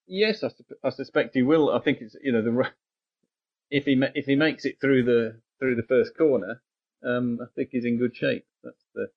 Yes, 0.06 0.44
I, 0.44 0.50
I 0.84 0.90
suspect 0.90 1.34
he 1.34 1.42
will. 1.42 1.70
I 1.70 1.80
think 1.80 1.98
it's 2.00 2.14
you 2.22 2.30
know 2.32 2.42
the 2.42 2.70
if 3.70 3.86
he 3.86 4.00
if 4.14 4.26
he 4.26 4.36
makes 4.36 4.64
it 4.64 4.80
through 4.80 5.04
the 5.04 5.40
through 5.58 5.76
the 5.76 5.82
first 5.82 6.16
corner, 6.16 6.62
um, 7.04 7.38
I 7.42 7.46
think 7.54 7.70
he's 7.72 7.84
in 7.84 7.98
good 7.98 8.14
shape. 8.14 8.44
That's 8.62 8.84
the 8.94 9.08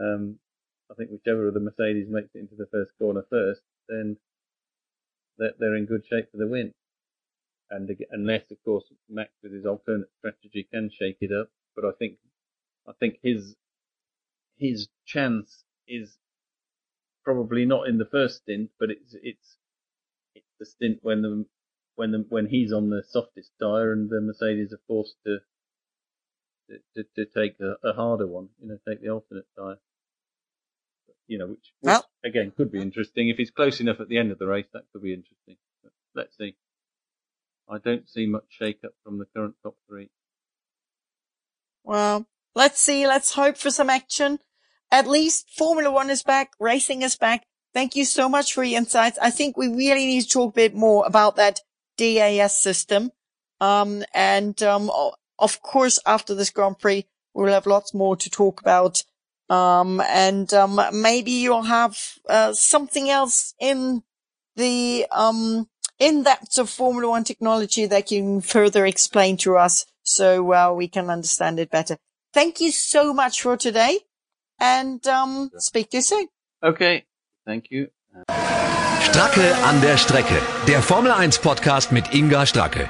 um, 0.00 0.38
I 0.90 0.94
think 0.94 1.10
whichever 1.10 1.48
of 1.48 1.54
the 1.54 1.60
Mercedes 1.60 2.08
makes 2.10 2.30
it 2.34 2.40
into 2.40 2.56
the 2.56 2.68
first 2.72 2.92
corner 2.98 3.24
first, 3.30 3.62
then 3.88 4.18
they're, 5.38 5.54
they're 5.58 5.76
in 5.76 5.86
good 5.86 6.04
shape 6.06 6.30
for 6.32 6.38
the 6.38 6.48
win. 6.48 6.72
and 7.70 7.90
unless, 8.12 8.50
of 8.52 8.62
course, 8.64 8.84
Max 9.10 9.30
with 9.42 9.52
his 9.54 9.66
alternate 9.66 10.08
strategy 10.18 10.68
can 10.72 10.90
shake 10.90 11.18
it 11.22 11.32
up. 11.32 11.50
But 11.76 11.86
I 11.86 11.92
think, 11.98 12.18
I 12.88 12.92
think 13.00 13.18
his 13.22 13.56
his 14.58 14.88
chance 15.06 15.64
is 15.88 16.18
probably 17.24 17.66
not 17.66 17.88
in 17.88 17.98
the 17.98 18.06
first 18.06 18.38
stint, 18.42 18.70
but 18.80 18.90
it's 18.90 19.14
it's 19.22 19.58
it's 20.34 20.52
the 20.60 20.66
stint 20.66 21.00
when 21.02 21.22
the 21.22 21.46
when 21.96 22.12
the 22.12 22.26
when 22.28 22.46
he's 22.48 22.72
on 22.72 22.90
the 22.90 23.02
softest 23.08 23.52
tire 23.60 23.92
and 23.92 24.10
the 24.10 24.20
Mercedes 24.20 24.72
are 24.72 24.80
forced 24.88 25.16
to 25.26 25.38
to, 26.96 27.04
to 27.16 27.26
take 27.26 27.56
a, 27.60 27.76
a 27.88 27.94
harder 27.94 28.26
one, 28.26 28.48
you 28.60 28.68
know, 28.68 28.78
take 28.88 29.02
the 29.02 29.10
alternate 29.10 29.46
tire. 29.58 29.78
You 31.28 31.38
know, 31.38 31.46
which, 31.46 31.72
which 31.80 31.88
Well- 31.88 32.06
again 32.24 32.52
could 32.56 32.72
be 32.72 32.80
interesting 32.80 33.28
if 33.28 33.36
he's 33.36 33.50
close 33.50 33.80
enough 33.80 34.00
at 34.00 34.08
the 34.08 34.18
end 34.18 34.32
of 34.32 34.38
the 34.38 34.46
race. 34.46 34.66
That 34.72 34.84
could 34.92 35.02
be 35.02 35.14
interesting. 35.14 35.56
But 35.82 35.92
let's 36.14 36.36
see. 36.36 36.56
I 37.68 37.78
don't 37.78 38.08
see 38.08 38.26
much 38.26 38.46
shake 38.48 38.82
up 38.82 38.92
from 39.04 39.18
the 39.18 39.26
current 39.26 39.54
top 39.62 39.76
three. 39.86 40.10
Well, 41.84 42.26
let's 42.54 42.80
see. 42.80 43.06
Let's 43.06 43.34
hope 43.34 43.56
for 43.56 43.70
some 43.70 43.90
action. 43.90 44.40
At 44.90 45.06
least 45.06 45.50
Formula 45.50 45.90
One 45.90 46.10
is 46.10 46.22
back. 46.22 46.52
Racing 46.58 47.02
is 47.02 47.16
back. 47.16 47.46
Thank 47.74 47.94
you 47.94 48.06
so 48.06 48.28
much 48.28 48.54
for 48.54 48.64
your 48.64 48.78
insights. 48.78 49.18
I 49.20 49.30
think 49.30 49.56
we 49.56 49.68
really 49.68 50.06
need 50.06 50.22
to 50.22 50.28
talk 50.28 50.52
a 50.52 50.54
bit 50.54 50.74
more 50.74 51.06
about 51.06 51.36
that 51.36 51.60
DAS 51.98 52.58
system. 52.58 53.12
Um, 53.60 54.02
and, 54.14 54.60
um, 54.62 54.90
of 55.38 55.62
course, 55.62 55.98
after 56.06 56.34
this 56.34 56.50
Grand 56.50 56.78
Prix, 56.78 57.04
we'll 57.34 57.52
have 57.52 57.66
lots 57.66 57.92
more 57.92 58.16
to 58.16 58.30
talk 58.30 58.60
about. 58.60 59.02
Um, 59.48 60.00
and, 60.00 60.52
um, 60.52 60.80
maybe 60.92 61.30
you'll 61.30 61.62
have, 61.62 61.98
uh, 62.28 62.52
something 62.52 63.08
else 63.08 63.54
in 63.58 64.02
the, 64.56 65.06
um, 65.10 65.68
in 65.98 66.24
that 66.24 66.58
of 66.58 66.68
Formula 66.68 67.08
One 67.08 67.24
technology 67.24 67.86
that 67.86 68.10
you 68.10 68.20
can 68.20 68.40
further 68.40 68.86
explain 68.86 69.36
to 69.38 69.56
us 69.56 69.86
so 70.02 70.52
uh, 70.52 70.72
we 70.72 70.88
can 70.88 71.10
understand 71.10 71.58
it 71.58 71.70
better. 71.70 71.96
Thank 72.32 72.60
you 72.60 72.70
so 72.70 73.12
much 73.12 73.42
for 73.42 73.56
today 73.56 74.00
and 74.60 75.06
um, 75.06 75.50
speak 75.58 75.90
to 75.90 75.98
you 75.98 76.02
soon. 76.02 76.28
Okay, 76.62 77.04
thank 77.46 77.70
you. 77.70 77.88
Stracke 79.00 79.54
an 79.64 79.80
der 79.80 79.96
Strecke. 79.96 80.40
Der 80.66 80.82
Formel 80.82 81.12
1 81.12 81.38
Podcast 81.38 81.92
mit 81.92 82.14
Inga 82.14 82.46
Stracke. 82.46 82.88